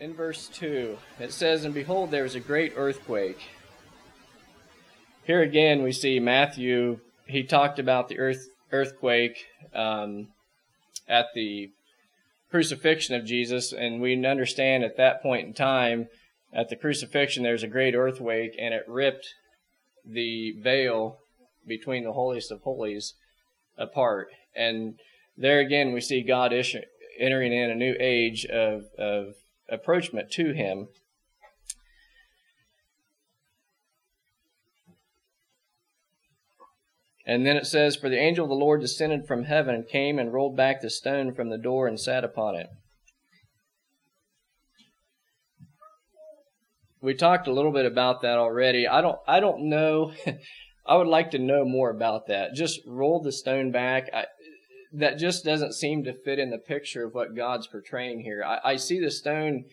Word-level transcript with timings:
in 0.00 0.14
verse 0.14 0.48
2, 0.54 0.96
it 1.20 1.30
says, 1.30 1.64
And 1.64 1.74
behold, 1.74 2.10
there 2.10 2.22
was 2.22 2.34
a 2.34 2.40
great 2.40 2.72
earthquake. 2.74 3.50
Here 5.24 5.42
again, 5.42 5.82
we 5.82 5.92
see 5.92 6.18
Matthew, 6.18 7.00
he 7.26 7.44
talked 7.44 7.78
about 7.78 8.08
the 8.08 8.18
earth, 8.18 8.48
earthquake 8.72 9.44
um, 9.74 10.28
at 11.06 11.26
the 11.34 11.70
crucifixion 12.50 13.14
of 13.14 13.26
Jesus, 13.26 13.72
and 13.72 14.00
we 14.00 14.24
understand 14.24 14.82
at 14.82 14.96
that 14.96 15.22
point 15.22 15.46
in 15.46 15.52
time, 15.52 16.08
at 16.52 16.70
the 16.70 16.76
crucifixion, 16.76 17.42
there's 17.42 17.62
a 17.62 17.68
great 17.68 17.94
earthquake, 17.94 18.56
and 18.58 18.72
it 18.72 18.88
ripped 18.88 19.34
the 20.04 20.54
veil 20.60 21.18
between 21.66 22.04
the 22.04 22.14
holiest 22.14 22.50
of 22.50 22.62
holies 22.62 23.14
apart. 23.76 24.28
And 24.56 24.94
there 25.36 25.60
again, 25.60 25.92
we 25.92 26.00
see 26.00 26.22
God 26.22 26.52
entering 26.52 27.52
in 27.52 27.70
a 27.70 27.74
new 27.74 27.94
age 28.00 28.46
of, 28.46 28.84
of 28.98 29.34
approachment 29.70 30.30
to 30.32 30.52
Him. 30.52 30.88
And 37.26 37.46
then 37.46 37.56
it 37.56 37.66
says, 37.66 37.96
For 37.96 38.08
the 38.08 38.18
angel 38.18 38.44
of 38.44 38.48
the 38.48 38.56
Lord 38.56 38.80
descended 38.80 39.26
from 39.26 39.44
heaven 39.44 39.74
and 39.74 39.86
came 39.86 40.18
and 40.18 40.32
rolled 40.32 40.56
back 40.56 40.80
the 40.80 40.90
stone 40.90 41.32
from 41.32 41.50
the 41.50 41.58
door 41.58 41.86
and 41.86 42.00
sat 42.00 42.24
upon 42.24 42.56
it. 42.56 42.68
We 47.00 47.14
talked 47.14 47.46
a 47.46 47.52
little 47.52 47.72
bit 47.72 47.86
about 47.86 48.22
that 48.22 48.36
already. 48.36 48.86
I 48.86 49.00
don't 49.00 49.18
I 49.26 49.40
don't 49.40 49.68
know 49.68 50.12
I 50.86 50.96
would 50.96 51.06
like 51.06 51.30
to 51.30 51.38
know 51.38 51.64
more 51.64 51.90
about 51.90 52.26
that. 52.26 52.54
Just 52.54 52.80
roll 52.86 53.22
the 53.22 53.32
stone 53.32 53.70
back. 53.70 54.10
I, 54.12 54.26
that 54.92 55.18
just 55.18 55.44
doesn't 55.44 55.74
seem 55.74 56.04
to 56.04 56.12
fit 56.12 56.38
in 56.38 56.50
the 56.50 56.58
picture 56.58 57.04
of 57.04 57.14
what 57.14 57.36
God's 57.36 57.66
portraying 57.66 58.20
here. 58.20 58.42
I, 58.44 58.72
I 58.72 58.76
see 58.76 59.00
the 59.00 59.10
stone. 59.10 59.64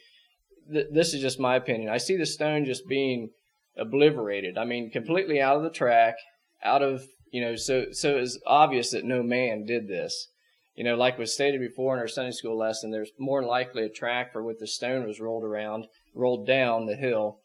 Th- 0.71 0.87
this 0.91 1.13
is 1.13 1.21
just 1.21 1.39
my 1.39 1.55
opinion. 1.55 1.89
I 1.89 1.97
see 1.97 2.17
the 2.17 2.25
stone 2.25 2.65
just 2.65 2.87
being 2.87 3.29
obliterated. 3.77 4.57
I 4.57 4.65
mean, 4.65 4.91
completely 4.91 5.41
out 5.41 5.57
of 5.57 5.63
the 5.63 5.69
track, 5.69 6.15
out 6.63 6.81
of 6.81 7.03
you 7.31 7.41
know. 7.41 7.55
So 7.55 7.87
so 7.91 8.17
it's 8.17 8.39
obvious 8.45 8.91
that 8.91 9.05
no 9.05 9.23
man 9.23 9.65
did 9.65 9.87
this. 9.87 10.29
You 10.75 10.83
know, 10.83 10.95
like 10.95 11.17
was 11.17 11.33
stated 11.33 11.59
before 11.59 11.95
in 11.95 11.99
our 11.99 12.07
Sunday 12.07 12.31
school 12.31 12.55
lesson, 12.55 12.91
there's 12.91 13.11
more 13.17 13.43
likely 13.43 13.83
a 13.83 13.89
track 13.89 14.31
for 14.31 14.43
what 14.43 14.59
the 14.59 14.67
stone 14.67 15.07
was 15.07 15.19
rolled 15.19 15.43
around, 15.43 15.87
rolled 16.13 16.45
down 16.45 16.85
the 16.85 16.95
hill, 16.95 17.39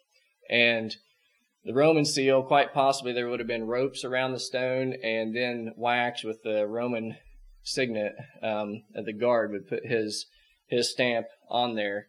and 0.51 0.95
the 1.65 1.73
Roman 1.73 2.05
seal, 2.05 2.43
quite 2.43 2.75
possibly 2.75 3.13
there 3.13 3.29
would 3.29 3.41
have 3.41 3.47
been 3.47 3.67
ropes 3.67 4.05
around 4.05 4.33
the 4.33 4.41
stone 4.41 4.95
and 5.03 5.35
then 5.35 5.73
wax 5.77 6.25
with 6.25 6.43
the 6.43 6.67
Roman 6.67 7.17
signet. 7.63 8.15
Um, 8.43 8.83
the 8.95 9.13
guard 9.13 9.53
would 9.53 9.69
put 9.69 9.87
his 9.87 10.27
his 10.67 10.91
stamp 10.91 11.27
on 11.51 11.75
there. 11.75 12.07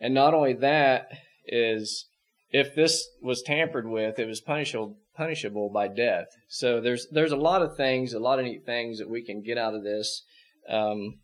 And 0.00 0.14
not 0.14 0.34
only 0.34 0.54
that 0.54 1.08
is 1.46 2.06
if 2.50 2.74
this 2.74 3.06
was 3.22 3.42
tampered 3.42 3.86
with, 3.86 4.18
it 4.18 4.26
was 4.26 4.40
punishable 4.40 4.96
punishable 5.16 5.68
by 5.68 5.88
death. 5.88 6.26
So 6.48 6.80
there's 6.80 7.06
there's 7.10 7.32
a 7.32 7.36
lot 7.36 7.62
of 7.62 7.76
things, 7.76 8.12
a 8.12 8.18
lot 8.18 8.38
of 8.38 8.44
neat 8.44 8.64
things 8.64 8.98
that 8.98 9.10
we 9.10 9.22
can 9.22 9.42
get 9.42 9.58
out 9.58 9.74
of 9.74 9.82
this 9.82 10.22
um, 10.68 11.18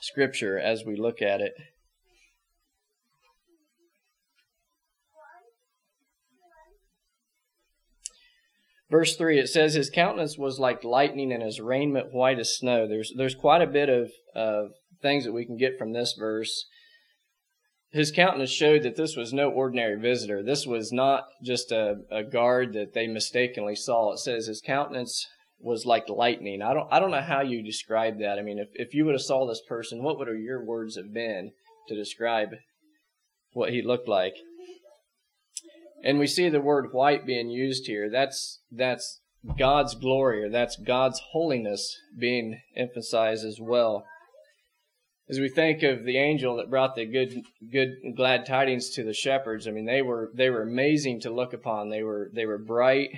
scripture 0.00 0.58
as 0.58 0.84
we 0.84 0.96
look 0.96 1.20
at 1.22 1.40
it. 1.40 1.54
Verse 8.90 9.16
3, 9.16 9.38
it 9.38 9.48
says, 9.48 9.74
His 9.74 9.90
countenance 9.90 10.38
was 10.38 10.58
like 10.58 10.82
lightning 10.82 11.32
and 11.32 11.42
his 11.42 11.60
raiment 11.60 12.12
white 12.12 12.38
as 12.38 12.56
snow. 12.56 12.88
There's, 12.88 13.12
there's 13.16 13.34
quite 13.34 13.60
a 13.60 13.66
bit 13.66 13.88
of, 13.88 14.10
of 14.34 14.70
things 15.02 15.24
that 15.24 15.32
we 15.32 15.44
can 15.44 15.58
get 15.58 15.78
from 15.78 15.92
this 15.92 16.14
verse. 16.18 16.66
His 17.90 18.10
countenance 18.10 18.50
showed 18.50 18.82
that 18.82 18.96
this 18.96 19.16
was 19.16 19.32
no 19.32 19.50
ordinary 19.50 19.98
visitor. 19.98 20.42
This 20.42 20.66
was 20.66 20.92
not 20.92 21.24
just 21.42 21.70
a, 21.72 21.96
a 22.10 22.22
guard 22.22 22.72
that 22.74 22.94
they 22.94 23.06
mistakenly 23.06 23.76
saw. 23.76 24.12
It 24.12 24.18
says 24.18 24.46
his 24.46 24.60
countenance 24.60 25.26
was 25.60 25.86
like 25.86 26.08
lightning. 26.08 26.62
I 26.62 26.72
don't, 26.72 26.88
I 26.90 27.00
don't 27.00 27.10
know 27.10 27.20
how 27.20 27.40
you 27.40 27.62
describe 27.62 28.18
that. 28.20 28.38
I 28.38 28.42
mean, 28.42 28.58
if, 28.58 28.68
if 28.74 28.94
you 28.94 29.04
would 29.04 29.14
have 29.14 29.22
saw 29.22 29.46
this 29.46 29.62
person, 29.66 30.02
what 30.02 30.18
would 30.18 30.28
your 30.38 30.64
words 30.64 30.96
have 30.96 31.12
been 31.12 31.52
to 31.88 31.94
describe 31.94 32.50
what 33.52 33.70
he 33.70 33.82
looked 33.82 34.08
like? 34.08 34.34
And 36.04 36.18
we 36.18 36.26
see 36.26 36.48
the 36.48 36.60
word 36.60 36.92
white 36.92 37.26
being 37.26 37.50
used 37.50 37.86
here. 37.86 38.08
That's 38.10 38.60
that's 38.70 39.20
God's 39.58 39.94
glory 39.94 40.42
or 40.44 40.50
that's 40.50 40.76
God's 40.76 41.20
holiness 41.32 41.96
being 42.16 42.60
emphasized 42.76 43.44
as 43.44 43.58
well. 43.60 44.04
As 45.30 45.38
we 45.38 45.48
think 45.48 45.82
of 45.82 46.04
the 46.04 46.16
angel 46.16 46.56
that 46.56 46.70
brought 46.70 46.94
the 46.94 47.04
good 47.04 47.42
good 47.70 47.90
glad 48.16 48.46
tidings 48.46 48.90
to 48.90 49.04
the 49.04 49.12
shepherds, 49.12 49.68
I 49.68 49.72
mean 49.72 49.84
they 49.84 50.02
were 50.02 50.30
they 50.34 50.50
were 50.50 50.62
amazing 50.62 51.20
to 51.20 51.30
look 51.30 51.52
upon. 51.52 51.90
They 51.90 52.02
were 52.02 52.30
they 52.32 52.46
were 52.46 52.58
bright, 52.58 53.10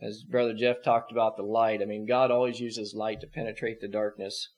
as 0.00 0.22
Brother 0.22 0.52
Jeff 0.52 0.82
talked 0.84 1.10
about 1.10 1.36
the 1.36 1.42
light. 1.42 1.80
I 1.80 1.86
mean 1.86 2.06
God 2.06 2.30
always 2.30 2.60
uses 2.60 2.94
light 2.94 3.20
to 3.22 3.26
penetrate 3.26 3.80
the 3.80 3.88
darkness. 3.88 4.50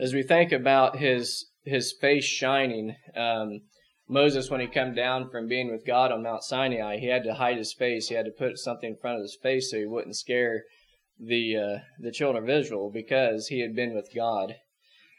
As 0.00 0.14
we 0.14 0.22
think 0.22 0.50
about 0.52 0.96
his 0.96 1.50
his 1.64 1.92
face 1.92 2.24
shining, 2.24 2.96
um, 3.14 3.60
Moses, 4.08 4.50
when 4.50 4.60
he 4.60 4.66
come 4.66 4.94
down 4.94 5.28
from 5.28 5.48
being 5.48 5.70
with 5.70 5.86
God 5.86 6.10
on 6.10 6.22
Mount 6.22 6.42
Sinai, 6.42 6.98
he 6.98 7.08
had 7.08 7.24
to 7.24 7.34
hide 7.34 7.58
his 7.58 7.74
face. 7.74 8.08
He 8.08 8.14
had 8.14 8.24
to 8.24 8.30
put 8.30 8.58
something 8.58 8.90
in 8.90 8.96
front 8.96 9.18
of 9.18 9.22
his 9.22 9.36
face 9.40 9.70
so 9.70 9.78
he 9.78 9.86
wouldn't 9.86 10.16
scare 10.16 10.64
the 11.20 11.56
uh, 11.56 11.78
the 11.98 12.12
children 12.12 12.42
of 12.42 12.50
Israel 12.50 12.90
because 12.92 13.48
he 13.48 13.60
had 13.60 13.74
been 13.74 13.94
with 13.94 14.14
God. 14.14 14.54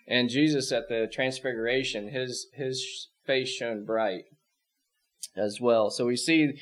And 0.07 0.29
Jesus 0.29 0.71
at 0.71 0.89
the 0.89 1.07
transfiguration, 1.11 2.09
his 2.09 2.47
his 2.53 3.09
face 3.25 3.49
shone 3.49 3.85
bright 3.85 4.23
as 5.35 5.59
well. 5.61 5.91
So 5.91 6.05
we 6.05 6.15
see 6.15 6.53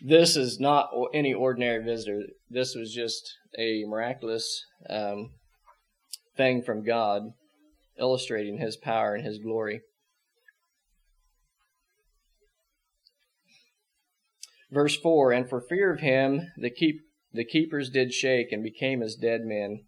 this 0.00 0.36
is 0.36 0.60
not 0.60 0.90
any 1.12 1.34
ordinary 1.34 1.82
visitor. 1.84 2.22
This 2.48 2.74
was 2.74 2.94
just 2.94 3.36
a 3.58 3.84
miraculous 3.86 4.64
um, 4.88 5.30
thing 6.36 6.62
from 6.62 6.84
God, 6.84 7.32
illustrating 7.98 8.58
His 8.58 8.76
power 8.76 9.14
and 9.14 9.26
His 9.26 9.38
glory. 9.38 9.82
Verse 14.70 14.96
4 14.96 15.32
And 15.32 15.48
for 15.48 15.60
fear 15.60 15.92
of 15.92 16.00
him, 16.00 16.52
the, 16.56 16.70
keep, 16.70 17.00
the 17.32 17.44
keepers 17.44 17.90
did 17.90 18.12
shake 18.12 18.52
and 18.52 18.62
became 18.62 19.02
as 19.02 19.14
dead 19.14 19.42
men. 19.44 19.84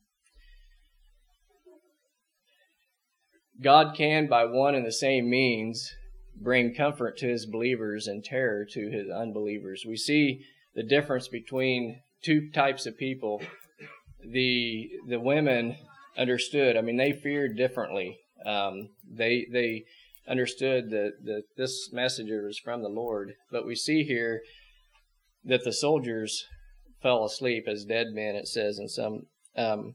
God 3.62 3.94
can, 3.96 4.26
by 4.26 4.44
one 4.44 4.74
and 4.74 4.84
the 4.84 4.92
same 4.92 5.30
means, 5.30 5.94
bring 6.34 6.74
comfort 6.74 7.16
to 7.18 7.28
his 7.28 7.46
believers 7.46 8.06
and 8.06 8.24
terror 8.24 8.64
to 8.72 8.90
his 8.90 9.08
unbelievers. 9.08 9.84
We 9.86 9.96
see 9.96 10.44
the 10.74 10.82
difference 10.82 11.28
between 11.28 12.00
two 12.22 12.50
types 12.50 12.86
of 12.86 12.98
people. 12.98 13.42
The 14.24 14.90
the 15.08 15.20
women 15.20 15.76
understood. 16.16 16.76
I 16.76 16.80
mean, 16.80 16.96
they 16.96 17.12
feared 17.12 17.56
differently. 17.56 18.18
Um, 18.44 18.90
they 19.08 19.46
they 19.50 19.84
understood 20.28 20.90
that, 20.90 21.12
that 21.24 21.42
this 21.56 21.92
messenger 21.92 22.44
was 22.46 22.58
from 22.58 22.82
the 22.82 22.88
Lord. 22.88 23.34
But 23.50 23.66
we 23.66 23.74
see 23.74 24.04
here 24.04 24.42
that 25.44 25.64
the 25.64 25.72
soldiers 25.72 26.44
fell 27.02 27.24
asleep 27.24 27.64
as 27.66 27.84
dead 27.84 28.08
men. 28.12 28.36
It 28.36 28.48
says 28.48 28.78
in 28.78 28.88
some, 28.88 29.26
um, 29.56 29.94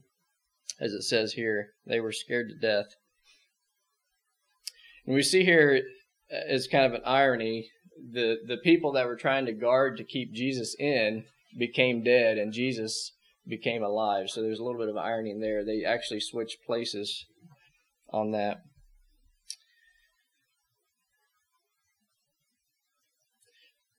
as 0.80 0.92
it 0.92 1.02
says 1.02 1.32
here, 1.32 1.70
they 1.86 2.00
were 2.00 2.12
scared 2.12 2.48
to 2.50 2.54
death. 2.54 2.94
And 5.06 5.14
we 5.14 5.22
see 5.22 5.44
here 5.44 5.82
as 6.30 6.68
kind 6.68 6.84
of 6.84 6.92
an 6.92 7.02
irony 7.04 7.70
the 8.12 8.36
the 8.46 8.58
people 8.58 8.92
that 8.92 9.06
were 9.06 9.16
trying 9.16 9.46
to 9.46 9.52
guard 9.52 9.96
to 9.96 10.04
keep 10.04 10.32
Jesus 10.32 10.76
in 10.78 11.24
became 11.58 12.04
dead, 12.04 12.38
and 12.38 12.52
Jesus 12.52 13.12
became 13.46 13.82
alive. 13.82 14.28
So 14.30 14.42
there's 14.42 14.58
a 14.58 14.64
little 14.64 14.78
bit 14.78 14.88
of 14.88 14.96
irony 14.96 15.30
in 15.30 15.40
there. 15.40 15.64
They 15.64 15.84
actually 15.84 16.20
switched 16.20 16.64
places 16.66 17.24
on 18.10 18.32
that. 18.32 18.58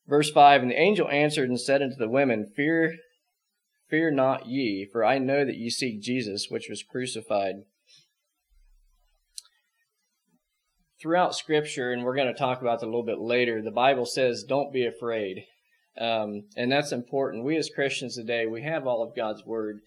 Verse 0.09 0.31
5 0.31 0.63
And 0.63 0.71
the 0.71 0.79
angel 0.79 1.07
answered 1.07 1.49
and 1.49 1.59
said 1.59 1.83
unto 1.83 1.95
the 1.95 2.09
women, 2.09 2.51
Fear, 2.55 2.95
fear 3.89 4.09
not 4.09 4.47
ye, 4.47 4.89
for 4.91 5.05
I 5.05 5.19
know 5.19 5.45
that 5.45 5.57
ye 5.57 5.69
seek 5.69 6.01
Jesus, 6.01 6.47
which 6.49 6.67
was 6.67 6.83
crucified. 6.83 7.55
Throughout 10.99 11.35
Scripture, 11.35 11.93
and 11.93 12.03
we're 12.03 12.15
going 12.15 12.27
to 12.27 12.37
talk 12.37 12.59
about 12.59 12.79
that 12.79 12.87
a 12.87 12.87
little 12.87 13.05
bit 13.05 13.19
later, 13.19 13.61
the 13.61 13.71
Bible 13.71 14.05
says, 14.05 14.43
Don't 14.43 14.73
be 14.73 14.85
afraid. 14.85 15.45
Um, 15.97 16.43
and 16.57 16.71
that's 16.71 16.91
important. 16.91 17.45
We 17.45 17.55
as 17.57 17.69
Christians 17.69 18.15
today, 18.15 18.47
we 18.47 18.63
have 18.63 18.87
all 18.87 19.03
of 19.03 19.15
God's 19.15 19.45
Word, 19.45 19.79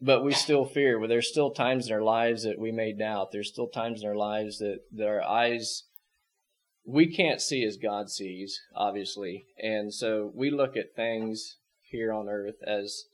but 0.00 0.24
we 0.24 0.32
still 0.32 0.64
fear. 0.64 0.98
Well, 0.98 1.08
there's 1.08 1.30
still 1.30 1.50
times 1.50 1.88
in 1.88 1.92
our 1.92 2.02
lives 2.02 2.44
that 2.44 2.58
we 2.58 2.72
may 2.72 2.92
doubt. 2.92 3.28
There's 3.30 3.50
still 3.52 3.68
times 3.68 4.02
in 4.02 4.08
our 4.08 4.16
lives 4.16 4.58
that, 4.58 4.78
that 4.92 5.06
our 5.06 5.22
eyes 5.22 5.84
we 6.88 7.06
can't 7.06 7.42
see 7.42 7.64
as 7.64 7.76
God 7.76 8.08
sees, 8.08 8.58
obviously, 8.74 9.44
and 9.62 9.92
so 9.92 10.32
we 10.34 10.50
look 10.50 10.74
at 10.74 10.96
things 10.96 11.56
here 11.82 12.12
on 12.12 12.28
earth 12.28 12.56
as 12.66 13.04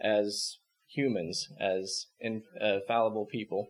as 0.00 0.58
humans, 0.86 1.48
as 1.60 2.06
infallible 2.20 3.26
people. 3.26 3.66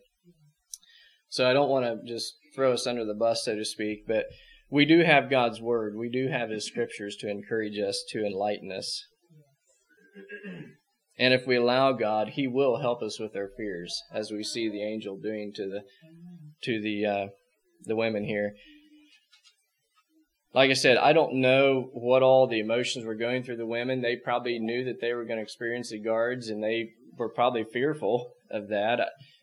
So 1.30 1.48
I 1.48 1.54
don't 1.54 1.70
want 1.70 1.86
to 1.86 2.06
just 2.06 2.34
throw 2.54 2.74
us 2.74 2.86
under 2.86 3.04
the 3.04 3.14
bus, 3.14 3.44
so 3.44 3.56
to 3.56 3.64
speak, 3.64 4.06
but 4.06 4.26
we 4.70 4.84
do 4.84 5.00
have 5.00 5.30
God's 5.30 5.60
word. 5.60 5.96
We 5.96 6.10
do 6.10 6.28
have 6.28 6.50
His 6.50 6.66
scriptures 6.66 7.16
to 7.20 7.30
encourage 7.30 7.78
us, 7.78 8.04
to 8.10 8.26
enlighten 8.26 8.70
us. 8.70 9.06
And 11.18 11.32
if 11.32 11.46
we 11.46 11.56
allow 11.56 11.92
God, 11.92 12.30
He 12.30 12.46
will 12.46 12.80
help 12.80 13.02
us 13.02 13.18
with 13.18 13.34
our 13.36 13.48
fears, 13.56 14.02
as 14.12 14.30
we 14.30 14.42
see 14.42 14.68
the 14.68 14.82
angel 14.82 15.16
doing 15.16 15.52
to 15.54 15.66
the 15.66 15.80
to 16.64 16.80
the 16.80 17.06
uh, 17.06 17.26
the 17.84 17.96
women 17.96 18.24
here. 18.24 18.54
Like 20.54 20.70
I 20.70 20.74
said, 20.74 20.98
I 20.98 21.12
don't 21.12 21.40
know 21.40 21.90
what 21.92 22.22
all 22.22 22.46
the 22.46 22.60
emotions 22.60 23.04
were 23.04 23.16
going 23.16 23.42
through 23.42 23.56
the 23.56 23.66
women. 23.66 24.02
They 24.02 24.14
probably 24.14 24.60
knew 24.60 24.84
that 24.84 25.00
they 25.00 25.12
were 25.12 25.24
going 25.24 25.38
to 25.38 25.42
experience 25.42 25.90
the 25.90 25.98
guards, 25.98 26.48
and 26.48 26.62
they 26.62 26.90
were 27.18 27.28
probably 27.28 27.64
fearful 27.64 28.30
of 28.50 28.68
that. 28.68 29.00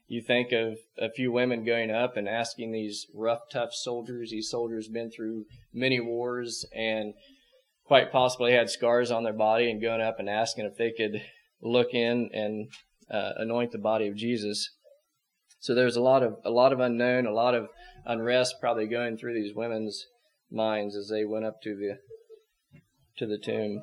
You 0.07 0.21
think 0.21 0.53
of 0.53 0.77
a 0.97 1.11
few 1.11 1.31
women 1.31 1.65
going 1.65 1.91
up 1.91 2.15
and 2.15 2.29
asking 2.29 2.71
these 2.71 3.07
rough, 3.13 3.41
tough 3.51 3.73
soldiers. 3.73 4.31
These 4.31 4.49
soldiers 4.49 4.87
been 4.87 5.11
through 5.11 5.45
many 5.73 5.99
wars 5.99 6.65
and 6.73 7.13
quite 7.85 8.11
possibly 8.11 8.53
had 8.53 8.69
scars 8.69 9.11
on 9.11 9.25
their 9.25 9.33
body, 9.33 9.69
and 9.69 9.81
going 9.81 10.01
up 10.01 10.17
and 10.17 10.29
asking 10.29 10.65
if 10.65 10.77
they 10.77 10.91
could 10.91 11.21
look 11.61 11.93
in 11.93 12.29
and 12.33 12.69
uh, 13.09 13.31
anoint 13.37 13.73
the 13.73 13.77
body 13.77 14.07
of 14.07 14.15
Jesus. 14.15 14.69
So 15.59 15.75
there's 15.75 15.97
a 15.97 16.01
lot 16.01 16.23
of 16.23 16.37
a 16.45 16.49
lot 16.49 16.71
of 16.71 16.79
unknown, 16.79 17.25
a 17.25 17.33
lot 17.33 17.53
of 17.53 17.67
unrest 18.05 18.55
probably 18.61 18.87
going 18.87 19.17
through 19.17 19.33
these 19.33 19.53
women's 19.53 20.05
minds 20.51 20.95
as 20.95 21.09
they 21.09 21.25
went 21.25 21.45
up 21.45 21.61
to 21.63 21.75
the 21.75 21.99
to 23.17 23.25
the 23.25 23.37
tomb. 23.37 23.81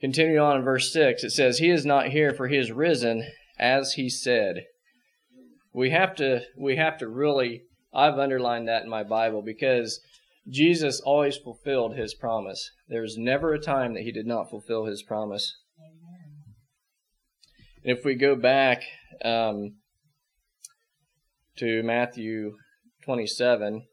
Continue 0.00 0.38
on 0.38 0.58
in 0.58 0.64
verse 0.64 0.92
6, 0.92 1.24
it 1.24 1.30
says, 1.30 1.58
He 1.58 1.70
is 1.70 1.84
not 1.84 2.08
here, 2.08 2.32
for 2.32 2.46
he 2.46 2.56
is 2.56 2.70
risen, 2.70 3.26
as 3.58 3.94
he 3.94 4.08
said. 4.08 4.64
We 5.72 5.90
have 5.90 6.14
to 6.16 6.42
we 6.56 6.76
have 6.76 6.98
to 6.98 7.08
really 7.08 7.62
I've 7.92 8.18
underlined 8.18 8.68
that 8.68 8.84
in 8.84 8.90
my 8.90 9.02
Bible 9.02 9.42
because 9.42 10.00
Jesus 10.48 11.00
always 11.00 11.36
fulfilled 11.36 11.96
his 11.96 12.14
promise. 12.14 12.70
There 12.88 13.02
was 13.02 13.18
never 13.18 13.52
a 13.52 13.60
time 13.60 13.94
that 13.94 14.02
he 14.02 14.12
did 14.12 14.26
not 14.26 14.50
fulfill 14.50 14.86
his 14.86 15.02
promise. 15.02 15.56
And 17.84 17.96
if 17.96 18.04
we 18.04 18.14
go 18.14 18.34
back 18.34 18.82
um, 19.24 19.76
to 21.58 21.82
Matthew 21.82 22.56
27, 23.04 23.86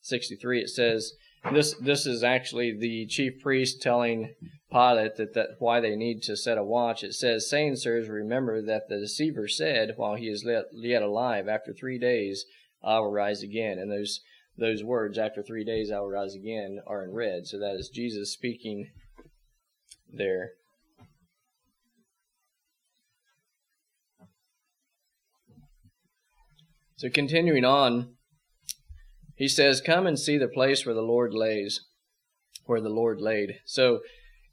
63, 0.00 0.60
it 0.60 0.68
says, 0.68 1.12
this 1.50 1.74
this 1.80 2.06
is 2.06 2.22
actually 2.22 2.76
the 2.78 3.06
chief 3.06 3.40
priest 3.42 3.82
telling 3.82 4.34
Pilate 4.70 5.16
that, 5.16 5.34
that 5.34 5.48
why 5.58 5.80
they 5.80 5.96
need 5.96 6.22
to 6.22 6.36
set 6.36 6.56
a 6.56 6.62
watch. 6.62 7.02
It 7.02 7.14
says, 7.14 7.50
Saying, 7.50 7.76
sirs, 7.76 8.08
remember 8.08 8.62
that 8.62 8.88
the 8.88 9.00
deceiver 9.00 9.48
said, 9.48 9.94
while 9.96 10.14
he 10.14 10.28
is 10.28 10.46
yet 10.72 11.02
alive, 11.02 11.48
after 11.48 11.72
three 11.72 11.98
days 11.98 12.46
I 12.82 13.00
will 13.00 13.10
rise 13.10 13.42
again. 13.42 13.78
And 13.78 13.90
those 13.90 14.20
those 14.56 14.84
words, 14.84 15.18
after 15.18 15.42
three 15.42 15.64
days 15.64 15.90
I 15.90 15.98
will 15.98 16.10
rise 16.10 16.34
again, 16.34 16.80
are 16.86 17.02
in 17.02 17.12
red. 17.12 17.46
So 17.46 17.58
that 17.58 17.74
is 17.74 17.90
Jesus 17.92 18.32
speaking 18.32 18.90
there. 20.12 20.52
So 27.02 27.10
continuing 27.10 27.64
on, 27.64 28.14
he 29.34 29.48
says, 29.48 29.80
Come 29.80 30.06
and 30.06 30.16
see 30.16 30.38
the 30.38 30.46
place 30.46 30.86
where 30.86 30.94
the 30.94 31.02
Lord 31.02 31.34
lays, 31.34 31.80
where 32.66 32.80
the 32.80 32.90
Lord 32.90 33.20
laid. 33.20 33.56
So 33.64 34.02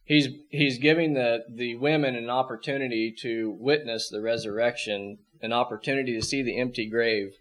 he's 0.04 0.30
he's 0.50 0.80
giving 0.80 1.14
the, 1.14 1.44
the 1.48 1.76
women 1.76 2.16
an 2.16 2.32
opportunity 2.32 3.14
to 3.22 3.56
witness 3.60 4.10
the 4.10 4.20
resurrection, 4.20 5.20
an 5.44 5.54
opportunity 5.54 6.20
to 6.20 6.26
see 6.26 6.42
the 6.42 6.60
empty 6.60 6.90
grave. 6.90 7.34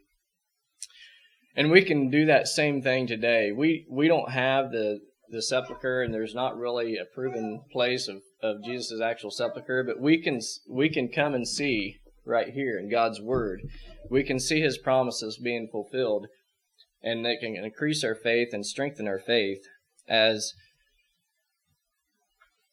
And 1.56 1.70
we 1.70 1.80
can 1.86 2.10
do 2.10 2.26
that 2.26 2.46
same 2.46 2.82
thing 2.82 3.06
today. 3.06 3.50
We 3.50 3.86
we 3.90 4.08
don't 4.08 4.32
have 4.32 4.72
the 4.72 5.00
the 5.30 5.40
sepulcher, 5.40 6.02
and 6.02 6.12
there's 6.12 6.34
not 6.34 6.58
really 6.58 6.98
a 6.98 7.06
proven 7.06 7.62
place 7.72 8.08
of, 8.08 8.20
of 8.42 8.62
Jesus' 8.62 9.00
actual 9.00 9.30
sepulcher, 9.30 9.82
but 9.84 10.02
we 10.02 10.20
can 10.20 10.40
we 10.68 10.90
can 10.90 11.08
come 11.08 11.32
and 11.32 11.48
see 11.48 11.96
right 12.28 12.50
here 12.50 12.78
in 12.78 12.90
God's 12.90 13.20
Word. 13.20 13.62
We 14.10 14.22
can 14.22 14.38
see 14.38 14.60
His 14.60 14.78
promises 14.78 15.38
being 15.42 15.68
fulfilled, 15.70 16.26
and 17.02 17.24
they 17.24 17.36
can 17.36 17.56
increase 17.56 18.04
our 18.04 18.14
faith 18.14 18.48
and 18.52 18.64
strengthen 18.64 19.08
our 19.08 19.18
faith 19.18 19.64
as 20.08 20.52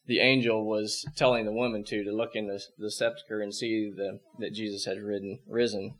the 0.06 0.20
angel 0.20 0.64
was 0.64 1.04
telling 1.16 1.44
the 1.44 1.52
woman 1.52 1.82
to 1.84 2.04
to 2.04 2.12
look 2.12 2.30
in 2.34 2.46
the, 2.46 2.62
the 2.78 2.90
sepulcher 2.90 3.40
and 3.40 3.54
see 3.54 3.90
the, 3.94 4.20
that 4.38 4.54
Jesus 4.54 4.84
had 4.84 4.98
ridden, 4.98 5.40
risen. 5.48 5.94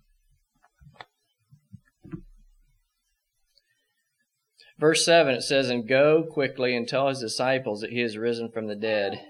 Verse 4.79 5.05
7 5.05 5.35
it 5.35 5.43
says, 5.43 5.71
And 5.71 5.89
go 5.89 6.23
quickly 6.23 6.77
and 6.77 6.87
tell 6.87 7.09
his 7.09 7.21
disciples 7.21 7.81
that 7.81 7.91
he 7.91 8.03
is 8.03 8.19
risen 8.19 8.51
from 8.51 8.67
the 8.67 8.77
dead. 8.77 9.21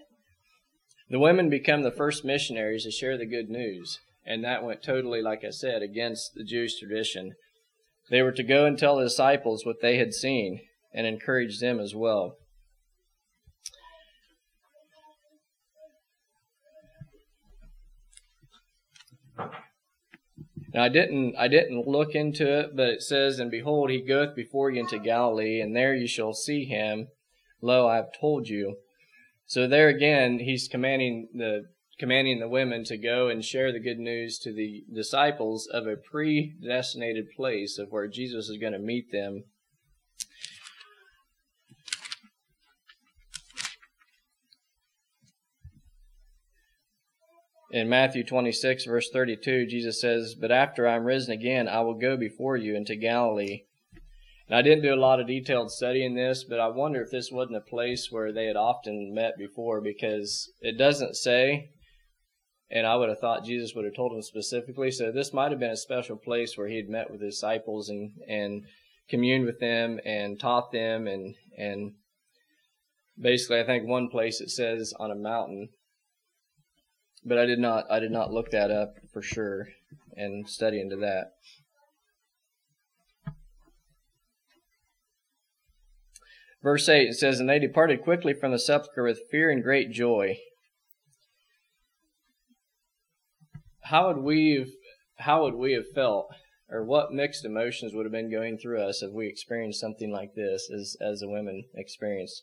The 1.08 1.20
women 1.20 1.49
become 1.49 1.82
the 1.82 1.93
first 1.93 2.25
missionaries 2.25 2.82
to 2.82 2.90
share 2.90 3.17
the 3.17 3.26
good 3.26 3.49
news, 3.49 4.00
and 4.26 4.43
that 4.44 4.64
went 4.64 4.82
totally, 4.82 5.23
like 5.23 5.44
I 5.44 5.50
said, 5.50 5.82
against 5.82 6.34
the 6.34 6.44
Jewish 6.44 6.78
tradition. 6.78 7.34
They 8.11 8.23
were 8.23 8.32
to 8.32 8.43
go 8.43 8.67
and 8.67 8.78
tell 8.78 8.96
the 8.96 9.05
disciples 9.05 9.64
what 9.64 9.81
they 9.81 9.99
had 9.99 10.12
seen 10.12 10.61
and 10.93 11.06
encourage 11.06 11.61
them 11.61 11.78
as 11.78 11.94
well. 11.94 12.37
Now 20.75 20.83
I 20.83 20.88
didn't 20.88 21.35
I 21.38 21.49
didn't 21.49 21.88
look 21.88 22.14
into 22.14 22.61
it, 22.61 22.76
but 22.76 22.88
it 22.88 23.02
says, 23.02 23.38
And 23.38 23.50
behold, 23.50 23.90
he 23.90 24.02
goeth 24.02 24.37
before 24.37 24.71
you 24.71 24.80
into 24.80 24.99
Galilee, 24.99 25.61
and 25.61 25.75
there 25.75 25.95
you 25.95 26.06
shall 26.06 26.35
see 26.35 26.64
him. 26.64 27.09
Lo, 27.62 27.88
I 27.88 27.97
have 27.97 28.12
told 28.21 28.49
you. 28.49 28.76
So 29.47 29.66
there 29.66 29.88
again, 29.88 30.40
he's 30.40 30.68
commanding 30.68 31.28
the 31.33 31.66
commanding 31.99 32.41
the 32.41 32.49
women 32.49 32.85
to 32.85 32.97
go 32.97 33.29
and 33.29 33.45
share 33.45 33.73
the 33.73 33.81
good 33.81 33.99
news 33.99 34.38
to 34.38 34.53
the 34.53 34.85
disciples 34.93 35.67
of 35.67 35.87
a 35.87 35.97
predestinated 35.97 37.26
place 37.35 37.79
of 37.79 37.91
where 37.91 38.07
Jesus 38.07 38.49
is 38.49 38.59
going 38.59 38.75
to 38.75 38.79
meet 38.79 39.11
them 39.11 39.45
in 47.71 47.88
Matthew 47.88 48.25
26, 48.25 48.85
verse 48.85 49.11
32, 49.12 49.67
Jesus 49.67 50.00
says, 50.00 50.35
But 50.35 50.50
after 50.50 50.88
I'm 50.88 51.05
risen 51.05 51.33
again, 51.33 51.69
I 51.69 51.81
will 51.81 51.95
go 51.95 52.17
before 52.17 52.57
you 52.57 52.75
into 52.75 52.97
Galilee. 52.97 53.65
And 54.49 54.57
I 54.57 54.62
didn't 54.62 54.83
do 54.83 54.95
a 54.95 54.97
lot 54.97 55.21
of 55.21 55.26
detailed 55.26 55.73
study 55.73 56.05
in 56.05 56.15
this, 56.15 56.45
but 56.45 56.61
I 56.61 56.69
wonder 56.69 57.03
if 57.03 57.11
this 57.11 57.33
wasn't 57.33 57.57
a 57.57 57.61
place 57.61 58.09
where 58.11 58.33
they 58.33 58.47
had 58.47 58.57
often 58.57 59.12
met 59.12 59.37
before 59.37 59.81
because 59.81 60.50
it 60.61 60.79
doesn't 60.79 61.17
say, 61.17 61.71
and 62.70 62.87
I 62.87 62.96
would 62.96 63.08
have 63.08 63.20
thought 63.20 63.44
Jesus 63.44 63.75
would 63.75 63.85
have 63.85 63.94
told 63.94 64.12
them 64.12 64.23
specifically. 64.23 64.90
So 64.90 65.12
this 65.12 65.32
might 65.32 65.50
have 65.50 65.61
been 65.61 65.70
a 65.70 65.76
special 65.76 66.16
place 66.16 66.56
where 66.56 66.68
he 66.68 66.76
had 66.76 66.88
met 66.88 67.11
with 67.11 67.20
his 67.20 67.37
disciples 67.37 67.88
and, 67.88 68.12
and 68.28 68.64
communed 69.08 69.46
with 69.46 69.61
them 69.61 70.00
and 70.04 70.38
taught 70.38 70.73
them 70.73 71.06
and, 71.06 71.35
and 71.56 71.92
basically 73.20 73.61
I 73.61 73.64
think 73.66 73.87
one 73.87 74.08
place 74.08 74.40
it 74.40 74.50
says 74.50 74.92
on 74.99 75.11
a 75.11 75.14
mountain 75.14 75.68
but 77.26 77.38
I 77.38 77.46
did 77.46 77.58
not 77.58 77.85
I 77.90 77.99
did 77.99 78.12
not 78.12 78.32
look 78.32 78.50
that 78.50 78.70
up 78.70 78.94
for 79.12 79.20
sure 79.20 79.68
and 80.16 80.49
study 80.49 80.80
into 80.80 80.96
that. 80.96 81.32
Verse 86.62 86.88
8 86.88 87.11
it 87.11 87.14
says, 87.14 87.38
And 87.38 87.49
they 87.49 87.58
departed 87.58 88.02
quickly 88.02 88.32
from 88.32 88.52
the 88.52 88.58
sepulchre 88.58 89.04
with 89.04 89.28
fear 89.30 89.50
and 89.50 89.62
great 89.62 89.90
joy. 89.90 90.38
How 93.88 94.09
would 94.09 94.19
we 94.19 94.57
have, 94.59 94.69
how 95.19 95.45
would 95.45 95.55
we 95.55 95.73
have 95.73 95.88
felt, 95.95 96.28
or 96.69 96.85
what 96.85 97.12
mixed 97.12 97.45
emotions 97.45 97.95
would 97.95 98.05
have 98.05 98.12
been 98.12 98.31
going 98.31 98.59
through 98.59 98.83
us 98.83 99.02
if 99.02 99.12
we 99.12 99.28
experienced 99.28 99.81
something 99.81 100.11
like 100.11 100.35
this 100.35 100.69
as, 100.71 100.97
as 101.00 101.21
the 101.21 101.28
women 101.28 101.64
experienced? 101.75 102.43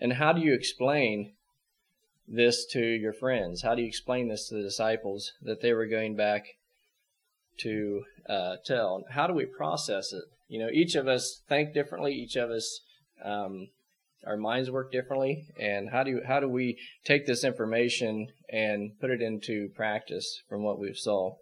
And 0.00 0.14
how 0.14 0.32
do 0.32 0.40
you 0.40 0.52
explain 0.52 1.34
this 2.26 2.66
to 2.72 2.80
your 2.80 3.12
friends? 3.12 3.62
How 3.62 3.74
do 3.74 3.82
you 3.82 3.88
explain 3.88 4.28
this 4.28 4.48
to 4.48 4.56
the 4.56 4.62
disciples 4.62 5.32
that 5.42 5.60
they 5.60 5.72
were 5.72 5.86
going 5.86 6.16
back 6.16 6.46
to 7.58 8.04
uh, 8.28 8.56
tell? 8.64 9.04
How 9.10 9.26
do 9.26 9.34
we 9.34 9.44
process 9.44 10.12
it? 10.12 10.24
You 10.48 10.58
know, 10.58 10.68
each 10.72 10.96
of 10.96 11.06
us 11.06 11.42
think 11.48 11.74
differently. 11.74 12.12
Each 12.12 12.36
of 12.36 12.50
us, 12.50 12.80
um, 13.24 13.68
our 14.26 14.36
minds 14.36 14.70
work 14.70 14.90
differently. 14.92 15.46
And 15.58 15.90
how 15.90 16.02
do 16.02 16.10
you, 16.10 16.22
how 16.26 16.40
do 16.40 16.48
we 16.48 16.78
take 17.04 17.26
this 17.26 17.44
information 17.44 18.28
and 18.50 18.92
put 19.00 19.10
it 19.10 19.22
into 19.22 19.68
practice 19.74 20.42
from 20.48 20.62
what 20.62 20.78
we've 20.78 20.96
saw? 20.96 21.34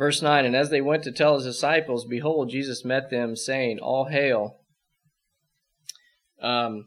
Verse 0.00 0.22
9, 0.22 0.46
and 0.46 0.56
as 0.56 0.70
they 0.70 0.80
went 0.80 1.02
to 1.04 1.12
tell 1.12 1.34
his 1.34 1.44
disciples, 1.44 2.06
behold, 2.06 2.48
Jesus 2.48 2.86
met 2.86 3.10
them, 3.10 3.36
saying, 3.36 3.78
All 3.80 4.06
hail. 4.06 4.60
Um, 6.40 6.86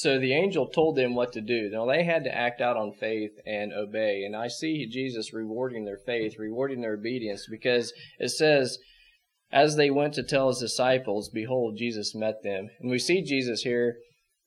so 0.00 0.18
the 0.18 0.32
angel 0.32 0.66
told 0.66 0.96
them 0.96 1.14
what 1.14 1.32
to 1.34 1.40
do. 1.40 1.68
Now 1.70 1.84
they 1.84 2.04
had 2.04 2.24
to 2.24 2.34
act 2.34 2.60
out 2.62 2.76
on 2.76 2.92
faith 2.92 3.32
and 3.44 3.72
obey. 3.72 4.22
And 4.24 4.34
I 4.34 4.48
see 4.48 4.88
Jesus 4.90 5.34
rewarding 5.34 5.84
their 5.84 5.98
faith, 5.98 6.38
rewarding 6.38 6.80
their 6.80 6.94
obedience, 6.94 7.46
because 7.50 7.92
it 8.18 8.30
says, 8.30 8.78
as 9.52 9.76
they 9.76 9.90
went 9.90 10.14
to 10.14 10.22
tell 10.22 10.48
his 10.48 10.58
disciples, 10.58 11.28
behold, 11.28 11.76
Jesus 11.76 12.14
met 12.14 12.42
them. 12.42 12.70
And 12.80 12.90
we 12.90 12.98
see 12.98 13.22
Jesus 13.22 13.60
here 13.62 13.98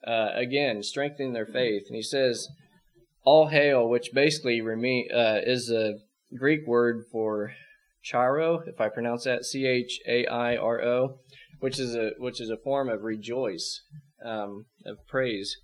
uh, 0.08 0.30
again 0.34 0.82
strengthening 0.82 1.34
their 1.34 1.46
faith. 1.46 1.84
And 1.88 1.96
he 1.96 2.02
says, 2.02 2.48
all 3.24 3.50
hail, 3.50 3.88
which 3.88 4.10
basically 4.14 4.60
uh, 4.62 5.40
is 5.46 5.70
a 5.70 6.00
Greek 6.36 6.66
word 6.66 7.04
for 7.12 7.52
chairo, 8.02 8.64
if 8.66 8.82
I 8.82 8.90
pronounce 8.90 9.24
that, 9.26 9.46
C 9.46 9.66
H 9.66 10.00
A 10.08 10.26
I 10.26 10.56
R 10.58 10.82
O, 10.82 11.20
which 11.60 11.80
is 11.80 11.96
a 11.96 12.12
which 12.18 12.42
is 12.42 12.50
a 12.50 12.58
form 12.58 12.90
of 12.90 13.04
rejoice 13.04 13.82
um, 14.24 14.66
of 14.86 14.98
praise. 15.08 15.58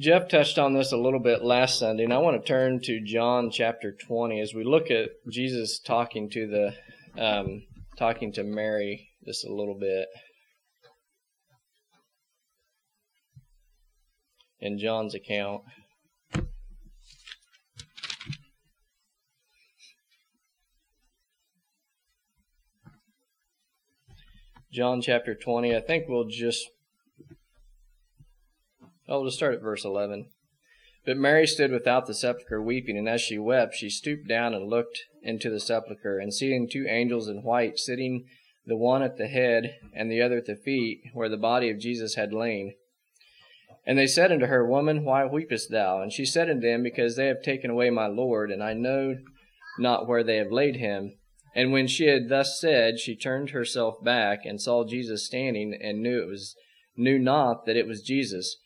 Jeff 0.00 0.28
touched 0.28 0.58
on 0.58 0.72
this 0.72 0.92
a 0.92 0.96
little 0.96 1.20
bit 1.20 1.44
last 1.44 1.78
Sunday, 1.78 2.04
and 2.04 2.12
I 2.12 2.18
want 2.18 2.40
to 2.40 2.48
turn 2.48 2.80
to 2.84 3.04
John 3.04 3.50
chapter 3.50 3.92
20 3.92 4.40
as 4.40 4.54
we 4.54 4.64
look 4.64 4.90
at 4.90 5.10
Jesus 5.30 5.78
talking 5.78 6.30
to 6.30 6.46
the 6.46 7.22
um, 7.22 7.64
talking 7.98 8.32
to 8.32 8.42
Mary 8.42 9.10
just 9.26 9.44
a 9.44 9.52
little 9.52 9.76
bit. 9.78 10.08
In 14.60 14.78
John's 14.78 15.14
account. 15.14 15.62
John 24.72 25.00
chapter 25.02 25.34
20. 25.34 25.74
I 25.74 25.80
think 25.80 26.06
we'll 26.08 26.28
just. 26.28 26.70
Oh, 29.08 29.22
we'll 29.22 29.32
start 29.32 29.54
at 29.54 29.62
verse 29.62 29.84
11. 29.84 30.28
But 31.04 31.16
Mary 31.16 31.46
stood 31.46 31.72
without 31.72 32.06
the 32.06 32.14
sepulchre 32.14 32.62
weeping, 32.62 32.96
and 32.96 33.08
as 33.08 33.20
she 33.20 33.36
wept, 33.36 33.74
she 33.74 33.90
stooped 33.90 34.28
down 34.28 34.54
and 34.54 34.68
looked 34.68 35.06
into 35.22 35.50
the 35.50 35.58
sepulchre, 35.58 36.20
and 36.20 36.32
seeing 36.32 36.68
two 36.68 36.86
angels 36.88 37.26
in 37.26 37.42
white 37.42 37.78
sitting, 37.78 38.26
the 38.64 38.76
one 38.76 39.02
at 39.02 39.16
the 39.16 39.26
head 39.26 39.76
and 39.92 40.08
the 40.08 40.22
other 40.22 40.36
at 40.36 40.46
the 40.46 40.54
feet, 40.54 41.02
where 41.14 41.28
the 41.28 41.36
body 41.36 41.68
of 41.68 41.80
Jesus 41.80 42.14
had 42.14 42.32
lain. 42.32 42.74
And 43.84 43.98
they 43.98 44.06
said 44.06 44.30
unto 44.30 44.46
her, 44.46 44.64
Woman, 44.64 45.04
why 45.04 45.24
weepest 45.24 45.70
thou? 45.70 46.00
And 46.00 46.12
she 46.12 46.24
said 46.24 46.48
unto 46.48 46.60
them, 46.60 46.84
Because 46.84 47.16
they 47.16 47.26
have 47.26 47.42
taken 47.42 47.70
away 47.70 47.90
my 47.90 48.06
Lord, 48.06 48.52
and 48.52 48.62
I 48.62 48.74
know 48.74 49.16
not 49.80 50.06
where 50.06 50.22
they 50.22 50.36
have 50.36 50.52
laid 50.52 50.76
him. 50.76 51.14
And 51.54 51.72
when 51.72 51.86
she 51.86 52.06
had 52.06 52.28
thus 52.28 52.60
said, 52.60 53.00
she 53.00 53.16
turned 53.16 53.50
herself 53.50 54.02
back 54.02 54.44
and 54.44 54.60
saw 54.60 54.84
Jesus 54.84 55.26
standing, 55.26 55.76
and 55.80 56.02
knew 56.02 56.22
it 56.22 56.28
was 56.28 56.54
knew 56.96 57.18
not 57.18 57.66
that 57.66 57.76
it 57.76 57.86
was 57.86 58.02
Jesus. 58.02 58.58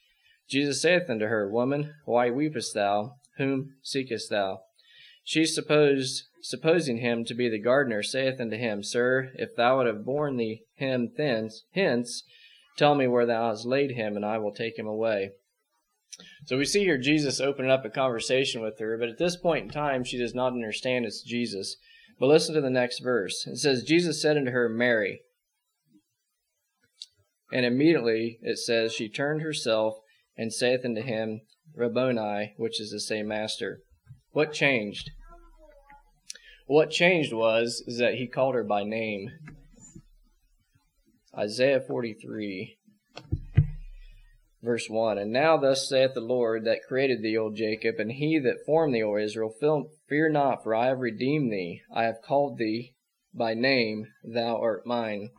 Jesus 0.49 0.83
saith 0.83 1.09
unto 1.09 1.27
her, 1.27 1.51
Woman, 1.51 1.95
why 2.05 2.31
weepest 2.31 2.75
thou? 2.75 3.17
Whom 3.39 3.77
seekest 3.83 4.31
thou? 4.31 4.61
She 5.23 5.47
supposed, 5.47 6.25
supposing 6.43 6.99
him 6.99 7.25
to 7.25 7.35
be 7.35 7.49
the 7.49 7.59
gardener, 7.59 8.03
saith 8.03 8.41
unto 8.41 8.57
him, 8.57 8.83
Sir, 8.83 9.31
if 9.37 9.57
thou 9.57 9.79
would 9.79 9.87
have 9.87 10.05
borne 10.05 10.37
thee 10.37 10.65
him 10.75 11.11
thence, 11.17 11.65
hence, 11.73 12.25
tell 12.77 12.95
me 12.95 13.07
where 13.07 13.25
thou 13.25 13.49
hast 13.49 13.65
laid 13.65 13.93
him, 13.93 14.17
and 14.17 14.25
I 14.25 14.39
will 14.39 14.53
take 14.53 14.79
him 14.79 14.87
away. 14.87 15.31
So 16.45 16.59
we 16.59 16.65
see 16.65 16.81
here 16.81 16.99
Jesus 16.99 17.41
opening 17.41 17.71
up 17.71 17.85
a 17.85 17.91
conversation 17.91 18.61
with 18.61 18.79
her, 18.79 18.99
but 18.99 19.09
at 19.09 19.19
this 19.19 19.37
point 19.37 19.65
in 19.65 19.71
time, 19.71 20.05
she 20.05 20.19
does 20.19 20.35
not 20.35 20.53
understand 20.53 21.07
it's 21.07 21.23
Jesus. 21.23 21.77
But 22.19 22.27
listen 22.27 22.55
to 22.55 22.61
the 22.61 22.71
next 22.71 23.01
verse. 23.01 23.47
It 23.47 23.59
says, 23.59 23.83
Jesus 23.83 24.23
said 24.23 24.37
unto 24.37 24.53
her, 24.53 24.69
Mary. 24.69 25.23
And 27.53 27.67
immediately 27.67 28.39
it 28.43 28.59
says, 28.59 28.93
She 28.93 29.09
turned 29.09 29.43
herself 29.43 29.95
and 30.37 30.53
saith 30.53 30.85
unto 30.85 31.03
him, 31.03 31.43
Rabboni, 31.75 32.55
which 32.57 32.81
is 32.81 32.91
to 32.91 33.01
say, 33.01 33.23
Master. 33.23 33.81
What 34.31 34.53
changed? 34.53 35.11
What 36.67 36.91
changed 36.91 37.33
was 37.33 37.83
is 37.87 37.99
that 37.99 38.15
he 38.15 38.27
called 38.27 38.55
her 38.55 38.65
by 38.65 38.85
name. 38.85 39.31
Isaiah 41.37 41.81
43, 41.81 42.79
verse 44.63 44.89
1. 44.89 45.19
And 45.19 45.33
now 45.33 45.57
thus 45.57 45.89
saith 45.89 46.15
the 46.15 46.21
Lord 46.21 46.65
that 46.65 46.87
created 46.89 47.23
thee, 47.23 47.37
O 47.37 47.53
Jacob, 47.53 47.97
and 47.99 48.13
he 48.13 48.39
that 48.39 48.65
formed 48.65 48.95
thee, 48.95 49.03
O 49.03 49.17
Israel, 49.17 49.53
fear 50.09 50.29
not, 50.29 50.63
for 50.63 50.75
I 50.75 50.87
have 50.87 51.01
redeemed 51.01 51.53
thee. 51.53 51.83
I 51.95 52.05
have 52.05 52.23
called 52.23 52.59
thee 52.59 52.95
by 53.33 53.55
name, 53.55 54.07
thou 54.23 54.61
art 54.61 54.87
mine. 54.87 55.31